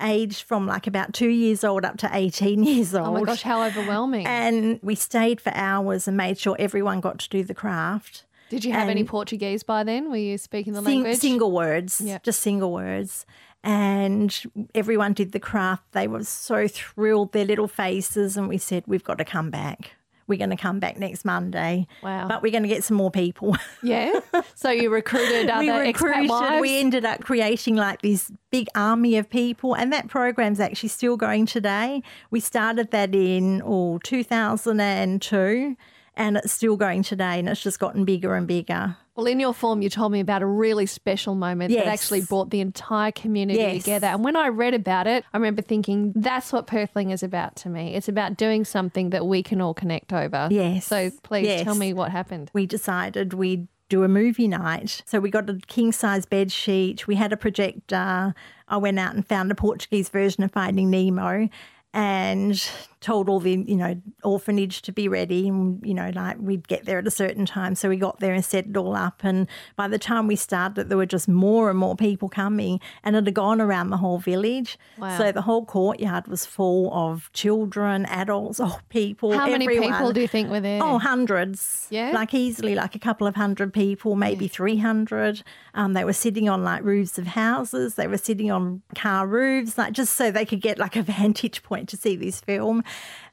aged 0.00 0.42
from 0.42 0.66
like 0.66 0.86
about 0.86 1.12
two 1.12 1.28
years 1.28 1.62
old 1.64 1.84
up 1.84 1.98
to 1.98 2.10
18 2.12 2.62
years 2.64 2.94
old. 2.94 3.08
Oh 3.08 3.12
my 3.12 3.22
gosh, 3.24 3.42
how 3.42 3.62
overwhelming. 3.62 4.26
And 4.26 4.78
we 4.82 4.94
stayed 4.94 5.40
for 5.40 5.52
hours 5.54 6.08
and 6.08 6.16
made 6.16 6.38
sure 6.38 6.56
everyone 6.58 7.00
got 7.00 7.18
to 7.20 7.28
do 7.28 7.44
the 7.44 7.54
craft. 7.54 8.24
did 8.48 8.64
you 8.64 8.72
have 8.72 8.88
any 8.88 9.04
Portuguese 9.04 9.62
by 9.62 9.82
then? 9.84 10.10
Were 10.10 10.16
you 10.16 10.38
speaking 10.38 10.72
the 10.72 10.82
Sing- 10.82 11.02
language? 11.02 11.18
Single 11.18 11.52
words, 11.52 12.00
Yeah. 12.00 12.18
just 12.22 12.40
single 12.40 12.72
words. 12.72 13.26
And 13.64 14.42
everyone 14.74 15.12
did 15.12 15.32
the 15.32 15.38
craft. 15.40 15.92
They 15.92 16.08
were 16.08 16.24
so 16.24 16.66
thrilled, 16.66 17.32
their 17.32 17.44
little 17.44 17.68
faces. 17.68 18.36
And 18.36 18.48
we 18.48 18.58
said, 18.58 18.82
We've 18.86 19.04
got 19.04 19.18
to 19.18 19.24
come 19.24 19.50
back. 19.50 19.92
We're 20.32 20.38
going 20.38 20.48
to 20.48 20.56
come 20.56 20.80
back 20.80 20.98
next 20.98 21.26
Monday. 21.26 21.86
Wow. 22.02 22.26
But 22.26 22.40
we're 22.40 22.52
going 22.52 22.62
to 22.62 22.68
get 22.70 22.84
some 22.84 22.96
more 22.96 23.10
people. 23.10 23.54
Yeah. 23.82 24.20
So 24.54 24.70
you 24.70 24.90
recruited 24.90 25.50
other 25.50 25.60
we 25.60 25.92
expat 25.92 26.28
wives? 26.28 26.62
we 26.62 26.78
ended 26.78 27.04
up 27.04 27.20
creating 27.20 27.76
like 27.76 28.00
this 28.00 28.30
big 28.50 28.68
army 28.74 29.18
of 29.18 29.28
people. 29.28 29.74
And 29.74 29.92
that 29.92 30.08
program's 30.08 30.60
actually 30.60 30.88
still 30.88 31.16
going 31.16 31.44
today. 31.44 32.02
We 32.30 32.40
started 32.40 32.92
that 32.92 33.14
in 33.14 33.60
oh, 33.62 33.98
2002. 34.04 35.76
And 36.14 36.36
it's 36.38 36.52
still 36.52 36.76
going 36.76 37.02
today, 37.02 37.38
and 37.38 37.48
it's 37.48 37.62
just 37.62 37.78
gotten 37.78 38.04
bigger 38.04 38.34
and 38.34 38.46
bigger. 38.46 38.96
Well, 39.14 39.26
in 39.26 39.38
your 39.40 39.52
form, 39.52 39.82
you 39.82 39.90
told 39.90 40.10
me 40.10 40.20
about 40.20 40.40
a 40.40 40.46
really 40.46 40.86
special 40.86 41.34
moment 41.34 41.74
that 41.74 41.86
actually 41.86 42.22
brought 42.22 42.48
the 42.48 42.60
entire 42.60 43.12
community 43.12 43.58
Yes. 43.60 43.82
together. 43.84 44.06
And 44.06 44.24
when 44.24 44.36
I 44.36 44.48
read 44.48 44.72
about 44.72 45.06
it, 45.06 45.24
I 45.34 45.36
remember 45.36 45.60
thinking, 45.60 46.12
that's 46.16 46.50
what 46.50 46.66
Perthling 46.66 47.12
is 47.12 47.22
about 47.22 47.54
to 47.56 47.68
me. 47.68 47.94
It's 47.94 48.08
about 48.08 48.38
doing 48.38 48.64
something 48.64 49.10
that 49.10 49.26
we 49.26 49.42
can 49.42 49.60
all 49.60 49.74
connect 49.74 50.14
over. 50.14 50.48
Yes. 50.50 50.86
So 50.86 51.10
please 51.22 51.46
Yes. 51.46 51.62
tell 51.62 51.74
me 51.74 51.92
what 51.92 52.10
happened. 52.10 52.50
we 52.54 52.64
decided 52.66 53.34
we'd 53.34 53.68
do 53.90 54.02
a 54.02 54.08
movie 54.08 54.48
night. 54.48 55.02
So 55.04 55.20
we 55.20 55.28
got 55.30 55.50
a 55.50 55.60
king 55.66 55.92
size 55.92 56.24
bed 56.24 56.50
sheet, 56.50 57.06
we 57.06 57.16
had 57.16 57.30
a 57.34 57.36
projector. 57.36 58.32
I 58.66 58.76
went 58.78 58.98
out 58.98 59.14
and 59.14 59.26
found 59.26 59.50
a 59.50 59.54
Portuguese 59.54 60.08
version 60.08 60.42
of 60.42 60.50
Finding 60.52 60.88
Nemo 60.88 61.50
and 61.92 62.66
told 63.02 63.28
all 63.28 63.40
the, 63.40 63.64
you 63.66 63.76
know, 63.76 64.00
orphanage 64.24 64.80
to 64.82 64.92
be 64.92 65.08
ready 65.08 65.48
and, 65.48 65.84
you 65.84 65.92
know, 65.92 66.10
like 66.14 66.36
we'd 66.38 66.66
get 66.68 66.84
there 66.84 66.98
at 66.98 67.06
a 67.06 67.10
certain 67.10 67.44
time. 67.44 67.74
So 67.74 67.88
we 67.88 67.96
got 67.96 68.20
there 68.20 68.32
and 68.32 68.44
set 68.44 68.66
it 68.66 68.76
all 68.76 68.96
up. 68.96 69.20
And 69.22 69.48
by 69.76 69.88
the 69.88 69.98
time 69.98 70.26
we 70.26 70.36
started, 70.36 70.88
there 70.88 70.96
were 70.96 71.06
just 71.06 71.28
more 71.28 71.68
and 71.68 71.78
more 71.78 71.96
people 71.96 72.28
coming 72.28 72.80
and 73.02 73.16
it 73.16 73.26
had 73.26 73.34
gone 73.34 73.60
around 73.60 73.90
the 73.90 73.96
whole 73.96 74.18
village. 74.18 74.78
Wow. 74.98 75.18
So 75.18 75.32
the 75.32 75.42
whole 75.42 75.66
courtyard 75.66 76.28
was 76.28 76.46
full 76.46 76.92
of 76.94 77.30
children, 77.32 78.06
adults, 78.06 78.60
old 78.60 78.82
people. 78.88 79.32
How 79.32 79.48
many 79.48 79.68
people 79.68 80.12
do 80.12 80.20
you 80.20 80.28
think 80.28 80.48
were 80.50 80.60
there? 80.60 80.82
Oh, 80.82 80.98
hundreds. 80.98 81.88
Yeah? 81.90 82.12
Like 82.12 82.32
easily 82.32 82.74
like 82.74 82.94
a 82.94 83.00
couple 83.00 83.26
of 83.26 83.34
hundred 83.34 83.72
people, 83.74 84.14
maybe 84.14 84.48
300. 84.48 85.42
Um, 85.74 85.94
they 85.94 86.04
were 86.04 86.12
sitting 86.12 86.48
on 86.48 86.62
like 86.62 86.84
roofs 86.84 87.18
of 87.18 87.26
houses. 87.26 87.96
They 87.96 88.06
were 88.06 88.18
sitting 88.18 88.50
on 88.50 88.82
car 88.94 89.26
roofs, 89.26 89.76
like 89.76 89.92
just 89.92 90.14
so 90.14 90.30
they 90.30 90.44
could 90.44 90.60
get 90.60 90.78
like 90.78 90.96
a 90.96 91.02
vantage 91.12 91.62
point 91.62 91.88
to 91.88 91.96
see 91.96 92.16
this 92.16 92.40
film. 92.40 92.84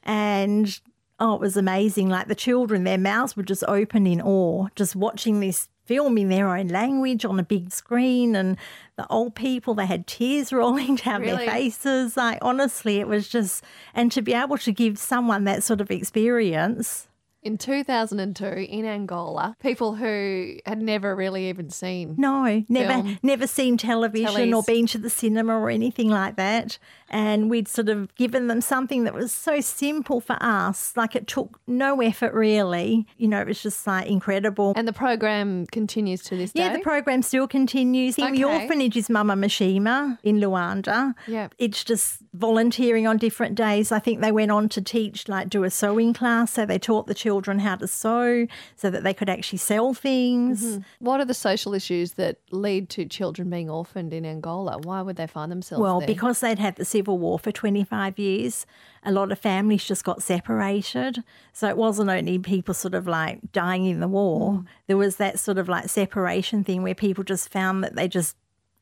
And 0.03 0.79
oh, 1.19 1.35
it 1.35 1.41
was 1.41 1.57
amazing. 1.57 2.09
Like 2.09 2.27
the 2.27 2.35
children, 2.35 2.83
their 2.83 2.97
mouths 2.97 3.35
were 3.35 3.43
just 3.43 3.63
open 3.67 4.07
in 4.07 4.21
awe, 4.21 4.67
just 4.75 4.95
watching 4.95 5.39
this 5.39 5.67
film 5.85 6.17
in 6.17 6.29
their 6.29 6.55
own 6.55 6.67
language 6.67 7.25
on 7.25 7.39
a 7.39 7.43
big 7.43 7.71
screen. 7.71 8.35
And 8.35 8.57
the 8.95 9.07
old 9.09 9.35
people, 9.35 9.73
they 9.73 9.85
had 9.85 10.07
tears 10.07 10.53
rolling 10.53 10.95
down 10.95 11.21
Really? 11.21 11.45
their 11.45 11.53
faces. 11.53 12.15
Like 12.15 12.39
honestly, 12.41 12.99
it 12.99 13.07
was 13.07 13.27
just, 13.27 13.63
and 13.93 14.11
to 14.11 14.21
be 14.21 14.33
able 14.33 14.57
to 14.59 14.71
give 14.71 14.97
someone 14.97 15.43
that 15.43 15.63
sort 15.63 15.81
of 15.81 15.91
experience. 15.91 17.07
In 17.41 17.57
2002, 17.57 18.45
in 18.45 18.85
Angola, 18.85 19.55
people 19.61 19.95
who 19.95 20.57
had 20.65 20.81
never 20.81 21.15
really 21.15 21.47
even 21.47 21.69
seen. 21.69 22.15
No, 22.17 22.65
never, 22.67 22.93
Film. 22.93 23.17
never 23.23 23.47
seen 23.47 23.77
television 23.77 24.53
or 24.53 24.61
been 24.63 24.87
to 24.87 24.97
the 24.97 25.09
cinema 25.09 25.57
or 25.57 25.69
anything 25.69 26.09
like 26.09 26.35
that. 26.35 26.77
And 27.09 27.49
we'd 27.49 27.69
sort 27.69 27.87
of 27.87 28.13
given 28.15 28.47
them 28.47 28.59
something 28.59 29.05
that 29.05 29.13
was 29.13 29.31
so 29.31 29.61
simple 29.61 30.19
for 30.19 30.37
us. 30.41 30.95
Like 30.97 31.15
it 31.15 31.27
took 31.27 31.61
no 31.65 32.01
effort 32.01 32.33
really. 32.33 33.07
You 33.17 33.29
know, 33.29 33.39
it 33.39 33.47
was 33.47 33.63
just 33.63 33.87
like 33.87 34.07
incredible. 34.07 34.73
And 34.75 34.85
the 34.87 34.93
program 34.93 35.65
continues 35.67 36.21
to 36.23 36.35
this 36.35 36.51
yeah, 36.53 36.67
day. 36.67 36.71
Yeah, 36.71 36.77
the 36.77 36.83
program 36.83 37.21
still 37.21 37.47
continues. 37.47 38.19
Okay. 38.19 38.33
The 38.33 38.43
orphanage 38.43 38.97
is 38.97 39.09
Mama 39.09 39.35
Muxima 39.35 40.17
in 40.23 40.41
Luanda. 40.41 41.15
Yeah. 41.25 41.47
It's 41.57 41.85
just 41.85 42.19
volunteering 42.33 43.07
on 43.07 43.15
different 43.17 43.55
days. 43.55 43.93
I 43.93 43.99
think 43.99 44.19
they 44.19 44.31
went 44.31 44.51
on 44.51 44.67
to 44.69 44.81
teach, 44.81 45.27
like, 45.29 45.49
do 45.49 45.63
a 45.63 45.71
sewing 45.71 46.13
class. 46.13 46.51
So 46.51 46.65
they 46.65 46.77
taught 46.77 47.07
the 47.07 47.13
children 47.13 47.28
how 47.59 47.75
to 47.75 47.87
sew 47.87 48.47
so 48.75 48.89
that 48.89 49.03
they 49.03 49.13
could 49.13 49.29
actually 49.29 49.59
sell 49.59 49.93
things. 49.93 50.63
Mm-hmm. 50.63 50.81
What 51.05 51.19
are 51.19 51.25
the 51.25 51.33
social 51.33 51.73
issues 51.73 52.13
that 52.13 52.37
lead 52.51 52.89
to 52.89 53.05
children 53.05 53.49
being 53.49 53.69
orphaned 53.69 54.13
in 54.13 54.25
Angola? 54.25 54.77
Why 54.79 55.01
would 55.01 55.15
they 55.15 55.27
find 55.27 55.51
themselves 55.51 55.81
Well, 55.81 55.99
there? 55.99 56.07
because 56.07 56.39
they'd 56.39 56.59
had 56.59 56.75
the 56.75 56.85
civil 56.85 57.17
war 57.17 57.37
for 57.39 57.51
25 57.51 58.17
years, 58.19 58.65
a 59.03 59.11
lot 59.11 59.31
of 59.31 59.39
families 59.39 59.83
just 59.85 60.03
got 60.03 60.21
separated. 60.23 61.23
So 61.53 61.67
it 61.69 61.77
wasn't 61.77 62.09
only 62.09 62.39
people 62.39 62.73
sort 62.73 62.93
of 62.95 63.07
like 63.07 63.51
dying 63.51 63.85
in 63.85 63.99
the 63.99 64.07
war, 64.07 64.51
Mm. 64.51 64.65
there 64.87 64.97
was 64.97 65.15
that 65.17 65.39
sort 65.39 65.57
of 65.57 65.69
like 65.69 65.89
separation 65.89 66.63
thing 66.63 66.83
where 66.83 66.95
people 66.95 67.23
just 67.23 67.51
found 67.51 67.83
that 67.83 67.95
they 67.95 68.07
just 68.07 68.35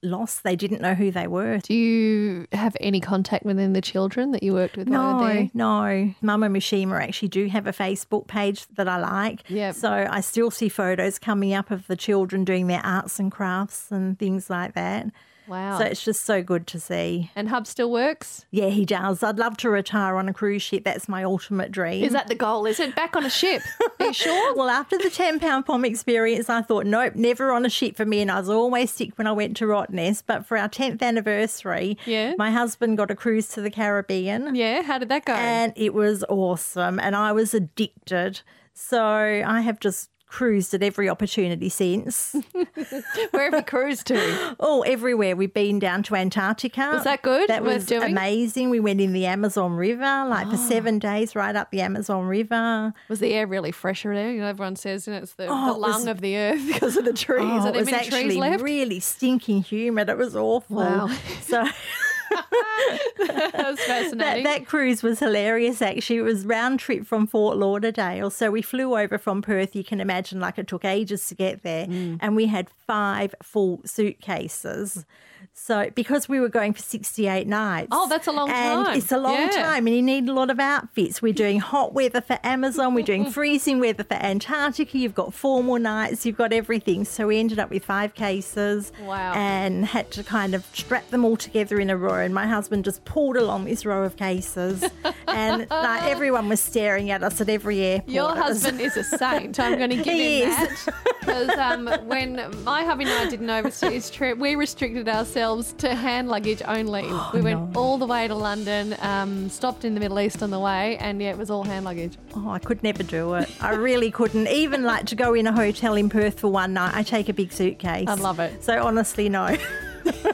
lost, 0.08 0.44
they 0.44 0.56
didn't 0.56 0.82
know 0.82 0.94
who 0.94 1.12
they 1.12 1.28
were. 1.28 1.60
Do 1.60 1.74
you 1.74 2.48
have 2.52 2.76
any 2.80 3.00
contact 3.00 3.46
within 3.46 3.74
the 3.74 3.82
children 3.82 4.32
that 4.32 4.44
you 4.44 4.54
worked 4.54 4.78
with 4.78 4.88
No, 4.88 5.50
no. 5.54 6.14
Mama 6.22 6.50
Muxima 6.50 7.02
actually 7.02 7.30
do 7.30 7.48
have 7.48 7.68
a 7.68 7.74
Facebook 7.74 8.28
page 8.28 8.66
that 8.76 8.88
I 8.88 8.98
like. 8.98 9.50
Yep. 9.50 9.76
So 9.76 10.08
I 10.10 10.22
still 10.22 10.52
see 10.52 10.70
photos 10.70 11.20
coming 11.20 11.54
up 11.54 11.72
of 11.72 11.88
the 11.88 11.96
children 11.96 12.44
doing 12.44 12.68
their 12.68 12.82
arts 12.84 13.20
and 13.20 13.32
crafts 13.32 13.92
and 13.92 14.18
things 14.18 14.50
like 14.50 14.74
that. 14.74 15.08
Wow. 15.48 15.78
So 15.78 15.86
it's 15.86 16.04
just 16.04 16.26
so 16.26 16.42
good 16.44 16.68
to 16.68 16.80
see. 16.80 17.32
and 17.36 17.50
Hub 17.50 17.68
still 17.68 17.92
works? 17.92 18.46
Yeah, 18.52 18.68
he 18.70 18.86
does. 18.86 19.24
I'd 19.24 19.38
love 19.40 19.58
to 19.58 19.70
retire 19.70 20.16
on 20.18 20.28
a 20.30 20.34
cruise 20.34 20.62
ship. 20.62 20.84
That's 20.84 21.08
my 21.08 21.24
ultimate 21.24 21.72
dream. 21.72 22.04
Is 22.04 22.14
that 22.14 22.28
the 22.28 22.36
goal? 22.36 22.66
Is 22.66 22.80
it 22.80 22.96
back 22.96 23.16
on 23.16 23.26
a 23.26 23.30
ship? 23.30 23.62
Are 24.00 24.08
you 24.08 24.14
sure? 24.14 24.56
well, 24.58 24.70
after 24.70 24.98
the 24.98 25.10
10 25.10 25.40
pound 25.40 25.66
pom 25.66 25.86
experience, 25.86 26.50
I 26.50 26.62
thought, 26.62 26.86
nope, 26.86 27.16
never 27.16 27.52
on 27.52 27.66
a 27.66 27.70
ship 27.70 27.96
for 27.96 28.06
me. 28.06 28.22
And 28.22 28.30
I 28.32 28.40
was 28.40 28.50
always 28.50 28.92
sick 28.92 29.18
when 29.18 29.28
I 29.28 29.32
went 29.32 29.56
to 29.58 29.66
Rottnest. 29.66 30.24
But 30.28 30.46
for 30.46 30.58
our 30.58 30.70
10th 30.70 31.02
anniversary, 31.02 31.98
Yeah. 32.06 32.34
my 32.38 32.52
husband 32.52 32.98
got 32.98 33.12
a 33.12 33.16
cruise 33.16 33.48
to 33.50 33.62
the 33.62 33.72
Caribbean. 33.72 34.56
Yeah. 34.56 34.82
How 34.84 34.98
did 34.98 35.10
that 35.10 35.26
go? 35.26 35.34
And 35.34 35.74
it 35.76 35.94
was 35.94 36.24
awesome. 36.30 37.00
And 37.00 37.16
I 37.16 37.32
was 37.32 37.54
addicted. 37.54 38.42
So 38.74 39.04
I 39.04 39.62
have 39.62 39.80
just 39.80 40.10
cruised 40.28 40.74
at 40.74 40.84
every 40.84 41.10
opportunity 41.10 41.70
since. 41.70 42.36
Where 43.32 43.46
have 43.46 43.54
you 43.54 43.64
cruised 43.64 44.08
to? 44.08 44.56
oh, 44.60 44.82
everywhere. 44.82 45.36
We've 45.36 45.54
been 45.54 45.80
down 45.80 46.04
to 46.04 46.16
Antarctica. 46.16 46.92
Was 46.94 47.06
that 47.06 47.22
good? 47.22 47.50
That 47.50 47.64
was 47.64 47.86
doing? 47.86 48.12
amazing. 48.12 48.70
We 48.70 48.80
went 48.80 49.02
in 49.02 49.14
the 49.14 49.26
Amazon 49.26 49.74
River, 49.74 50.26
like 50.28 50.50
for 50.50 50.58
seven 50.58 50.96
oh. 50.98 51.00
days, 51.00 51.36
right 51.36 51.56
up 51.56 51.72
the 51.72 51.82
Amazon 51.82 52.26
River. 52.26 52.94
Was 53.10 53.20
the 53.20 53.34
air 53.34 53.48
really 53.48 53.72
fresher 53.72 54.14
there? 54.14 54.32
You 54.32 54.42
know, 54.42 54.48
everyone 54.48 54.76
says 54.76 55.08
you 55.08 55.14
know, 55.14 55.20
it's 55.20 55.34
the, 55.34 55.48
Oh, 55.50 55.66
the 55.66 55.72
it 55.72 55.80
was- 55.80 55.80
lung 55.80 56.08
of 56.08 56.22
the 56.22 56.38
earth 56.38 56.68
because 56.74 56.98
of 56.98 57.06
the 57.06 57.14
trees. 57.14 57.42
Oh, 57.42 57.68
it 57.68 57.76
was 57.76 57.90
actually 57.90 58.40
really 58.58 59.00
stinking 59.00 59.64
humid. 59.64 60.10
It 60.10 60.18
was 60.18 60.36
awful. 60.36 60.78
Wow. 60.78 61.10
So 61.42 61.66
that 62.30 63.54
was 63.56 63.78
that, 63.78 63.78
fascinating. 63.80 64.44
that 64.44 64.66
cruise 64.66 65.04
was 65.04 65.20
hilarious. 65.20 65.82
Actually, 65.82 66.18
it 66.18 66.22
was 66.24 66.46
round 66.46 66.80
trip 66.80 67.06
from 67.06 67.28
Fort 67.28 67.58
Lauderdale. 67.58 68.30
So 68.30 68.52
we 68.52 68.62
flew 68.62 68.98
over 68.98 69.18
from 69.18 69.42
Perth. 69.42 69.76
You 69.76 69.84
can 69.84 70.00
imagine, 70.02 70.40
like 70.40 70.58
it 70.58 70.68
took 70.68 70.86
ages 70.86 71.28
to 71.28 71.36
get 71.36 71.64
there, 71.64 71.86
Mm. 71.88 72.18
and 72.22 72.36
we 72.36 72.48
had 72.48 72.70
five 72.86 73.34
full 73.42 73.82
suitcases. 73.86 75.06
So 75.54 75.90
because 75.96 76.30
we 76.30 76.40
were 76.40 76.50
going 76.50 76.74
for 76.74 76.82
sixty-eight 76.82 77.48
nights. 77.48 77.88
Oh, 77.92 78.08
that's 78.08 78.28
a 78.28 78.32
long 78.32 78.50
and 78.50 78.86
time. 78.86 78.98
It's 78.98 79.12
a 79.12 79.18
long 79.18 79.34
Yeah. 79.34 79.50
time, 79.50 79.88
and 79.88 79.96
you 79.96 80.02
need 80.04 80.30
a 80.30 80.34
lot 80.34 80.50
of 80.50 80.60
outfits. 80.60 81.22
We're 81.22 81.34
doing 81.34 81.60
hot 81.60 81.94
weather 81.94 82.22
for 82.22 82.40
Amazon. 82.44 82.94
We're 82.94 83.04
doing 83.06 83.30
freezing 83.32 83.80
weather 83.80 84.04
for 84.04 84.14
Antarctica. 84.16 84.98
You've 84.98 85.16
got 85.16 85.34
four 85.34 85.64
more 85.64 85.80
nights. 85.80 86.26
You've 86.26 86.38
got 86.38 86.54
everything. 86.54 87.06
So 87.06 87.28
we 87.28 87.40
ended 87.40 87.60
up 87.60 87.70
with 87.70 87.84
five 87.84 88.14
cases. 88.14 88.92
Wow. 89.04 89.34
And 89.34 89.86
had 89.86 90.12
to 90.12 90.24
kind 90.24 90.54
of 90.56 90.66
strap 90.74 91.10
them 91.10 91.26
all 91.26 91.38
together 91.38 91.80
in 91.80 91.90
a 91.90 91.98
row. 91.98 92.16
And 92.16 92.34
my 92.34 92.48
husband 92.48 92.86
just 92.86 93.04
pulled 93.06 93.36
along 93.38 93.66
this 93.66 93.86
row 93.86 94.04
of 94.04 94.16
cases, 94.16 94.84
and 95.28 95.68
like 95.70 96.04
everyone 96.04 96.50
was 96.50 96.62
staring 96.62 97.10
at 97.12 97.24
us 97.24 97.42
at 97.42 97.50
every 97.50 97.82
airport. 97.82 98.10
Your 98.10 98.36
husband 98.36 98.80
is 98.80 98.96
a 98.96 99.04
saint. 99.04 99.60
I'm 99.60 99.78
going 99.78 99.90
to 99.98 99.98
give 99.98 100.06
him 100.06 100.50
is. 100.52 100.56
that 100.86 100.94
because 101.20 101.50
um, 101.58 101.88
when 102.08 102.54
my 102.64 102.84
hubby 102.86 103.04
and 103.04 103.14
I 103.14 103.30
did 103.30 103.40
an 103.42 103.50
overseas 103.50 104.10
trip, 104.10 104.38
we 104.38 104.56
restricted 104.56 105.08
ourselves 105.10 105.27
to 105.34 105.96
hand 105.96 106.30
luggage 106.30 106.62
only. 106.66 107.04
we 107.34 107.42
went 107.42 107.76
all 107.76 107.98
the 107.98 108.06
way 108.06 108.28
to 108.28 108.36
London, 108.36 108.96
um, 109.02 109.50
stopped 109.50 109.86
in 109.86 109.94
the 109.94 110.00
Middle 110.00 110.20
East 110.20 110.42
on 110.42 110.50
the 110.50 110.60
way, 110.60 110.98
and 110.98 111.22
yeah, 111.22 111.30
it 111.30 111.38
was 111.38 111.50
all 111.50 111.64
hand 111.64 111.86
luggage. 111.86 112.18
Oh, 112.36 112.50
I 112.50 112.60
could 112.60 112.84
never 112.84 113.04
do 113.04 113.34
it. 113.36 113.50
I 113.62 113.76
really 113.76 114.12
couldn't. 114.12 114.48
Even 114.48 114.84
like 114.84 115.06
to 115.08 115.16
go 115.16 115.34
in 115.34 115.48
a 115.48 115.52
hotel 115.52 115.96
in 115.96 116.10
Perth 116.10 116.40
for 116.40 116.50
one 116.50 116.74
night, 116.74 116.96
I 116.96 117.04
take 117.04 117.30
a 117.30 117.34
big 117.34 117.52
suitcase. 117.52 118.08
I 118.08 118.16
love 118.16 118.40
it. 118.40 118.64
So 118.64 118.84
honestly, 118.84 119.30
no. 119.30 119.58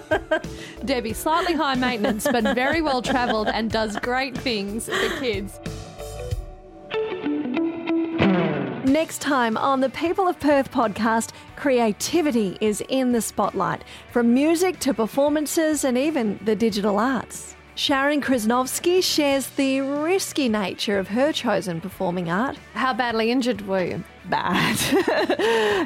Debbie, 0.85 1.13
slightly 1.13 1.53
high 1.53 1.75
maintenance, 1.75 2.27
but 2.29 2.43
very 2.55 2.81
well 2.81 3.01
travelled 3.01 3.47
and 3.47 3.71
does 3.71 3.97
great 3.97 4.37
things 4.37 4.85
for 4.85 5.19
kids. 5.19 5.59
Next 8.93 9.21
time 9.21 9.57
on 9.57 9.79
the 9.79 9.89
People 9.89 10.27
of 10.27 10.39
Perth 10.39 10.71
podcast, 10.71 11.31
creativity 11.55 12.59
is 12.61 12.83
in 12.89 13.11
the 13.11 13.23
spotlight, 13.23 13.83
from 14.11 14.35
music 14.35 14.79
to 14.81 14.93
performances 14.93 15.83
and 15.83 15.97
even 15.97 16.39
the 16.45 16.55
digital 16.55 16.99
arts. 16.99 17.55
Sharon 17.73 18.21
Krasnovsky 18.21 19.03
shares 19.03 19.47
the 19.47 19.81
risky 19.81 20.47
nature 20.47 20.99
of 20.99 21.07
her 21.07 21.31
chosen 21.31 21.81
performing 21.81 22.29
art. 22.29 22.55
How 22.75 22.93
badly 22.93 23.31
injured 23.31 23.67
were 23.67 23.83
you? 23.83 24.03
Bad. 24.29 24.79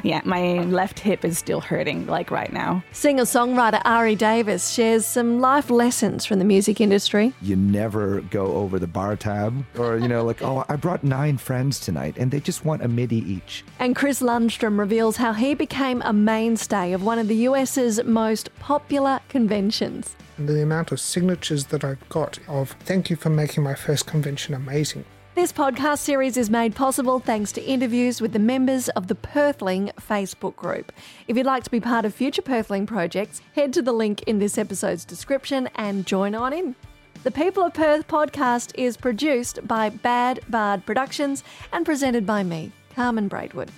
yeah, 0.04 0.20
my 0.24 0.64
left 0.64 0.98
hip 1.00 1.24
is 1.24 1.38
still 1.38 1.60
hurting, 1.60 2.06
like 2.06 2.30
right 2.30 2.52
now. 2.52 2.82
Singer 2.92 3.24
songwriter 3.24 3.80
Ari 3.84 4.14
Davis 4.14 4.70
shares 4.70 5.04
some 5.04 5.40
life 5.40 5.70
lessons 5.70 6.24
from 6.24 6.38
the 6.38 6.44
music 6.44 6.80
industry. 6.80 7.32
You 7.42 7.56
never 7.56 8.20
go 8.22 8.46
over 8.54 8.78
the 8.78 8.86
bar 8.86 9.16
tab, 9.16 9.64
or, 9.76 9.98
you 9.98 10.08
know, 10.08 10.24
like, 10.24 10.42
oh, 10.42 10.64
I 10.68 10.76
brought 10.76 11.02
nine 11.02 11.36
friends 11.38 11.80
tonight 11.80 12.16
and 12.18 12.30
they 12.30 12.40
just 12.40 12.64
want 12.64 12.82
a 12.82 12.88
middy 12.88 13.18
each. 13.30 13.64
And 13.78 13.96
Chris 13.96 14.20
Lundstrom 14.22 14.78
reveals 14.78 15.16
how 15.16 15.32
he 15.32 15.54
became 15.54 16.02
a 16.02 16.12
mainstay 16.12 16.92
of 16.92 17.02
one 17.02 17.18
of 17.18 17.28
the 17.28 17.36
US's 17.36 18.02
most 18.04 18.54
popular 18.60 19.20
conventions. 19.28 20.16
the 20.38 20.62
amount 20.62 20.92
of 20.92 21.00
signatures 21.00 21.66
that 21.66 21.82
I 21.84 21.96
got 22.08 22.38
of 22.46 22.70
thank 22.84 23.10
you 23.10 23.16
for 23.16 23.28
making 23.30 23.64
my 23.64 23.74
first 23.74 24.06
convention 24.06 24.54
amazing. 24.54 25.04
This 25.38 25.52
podcast 25.52 25.98
series 25.98 26.36
is 26.36 26.50
made 26.50 26.74
possible 26.74 27.20
thanks 27.20 27.52
to 27.52 27.62
interviews 27.62 28.20
with 28.20 28.32
the 28.32 28.40
members 28.40 28.88
of 28.88 29.06
the 29.06 29.14
Perthling 29.14 29.94
Facebook 29.94 30.56
group. 30.56 30.90
If 31.28 31.36
you'd 31.36 31.46
like 31.46 31.62
to 31.62 31.70
be 31.70 31.78
part 31.78 32.04
of 32.04 32.12
future 32.12 32.42
Perthling 32.42 32.88
projects, 32.88 33.40
head 33.54 33.72
to 33.74 33.80
the 33.80 33.92
link 33.92 34.24
in 34.24 34.40
this 34.40 34.58
episode's 34.58 35.04
description 35.04 35.68
and 35.76 36.04
join 36.04 36.34
on 36.34 36.52
in. 36.52 36.74
The 37.22 37.30
People 37.30 37.62
of 37.62 37.72
Perth 37.72 38.08
podcast 38.08 38.72
is 38.74 38.96
produced 38.96 39.60
by 39.64 39.90
Bad 39.90 40.40
Bard 40.48 40.84
Productions 40.84 41.44
and 41.72 41.86
presented 41.86 42.26
by 42.26 42.42
me, 42.42 42.72
Carmen 42.96 43.28
Braidwood. 43.28 43.70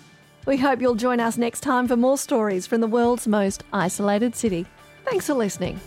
We 0.47 0.57
hope 0.57 0.81
you'll 0.81 0.95
join 0.95 1.21
us 1.21 1.37
next 1.37 1.61
time 1.61 1.87
for 1.87 1.95
more 1.95 2.17
stories 2.17 2.67
from 2.67 2.81
the 2.81 2.87
world's 2.87 3.29
most 3.29 3.65
isolated 3.71 4.35
city. 4.35 4.65
Thanks 5.05 5.27
for 5.27 5.35
listening. 5.35 5.79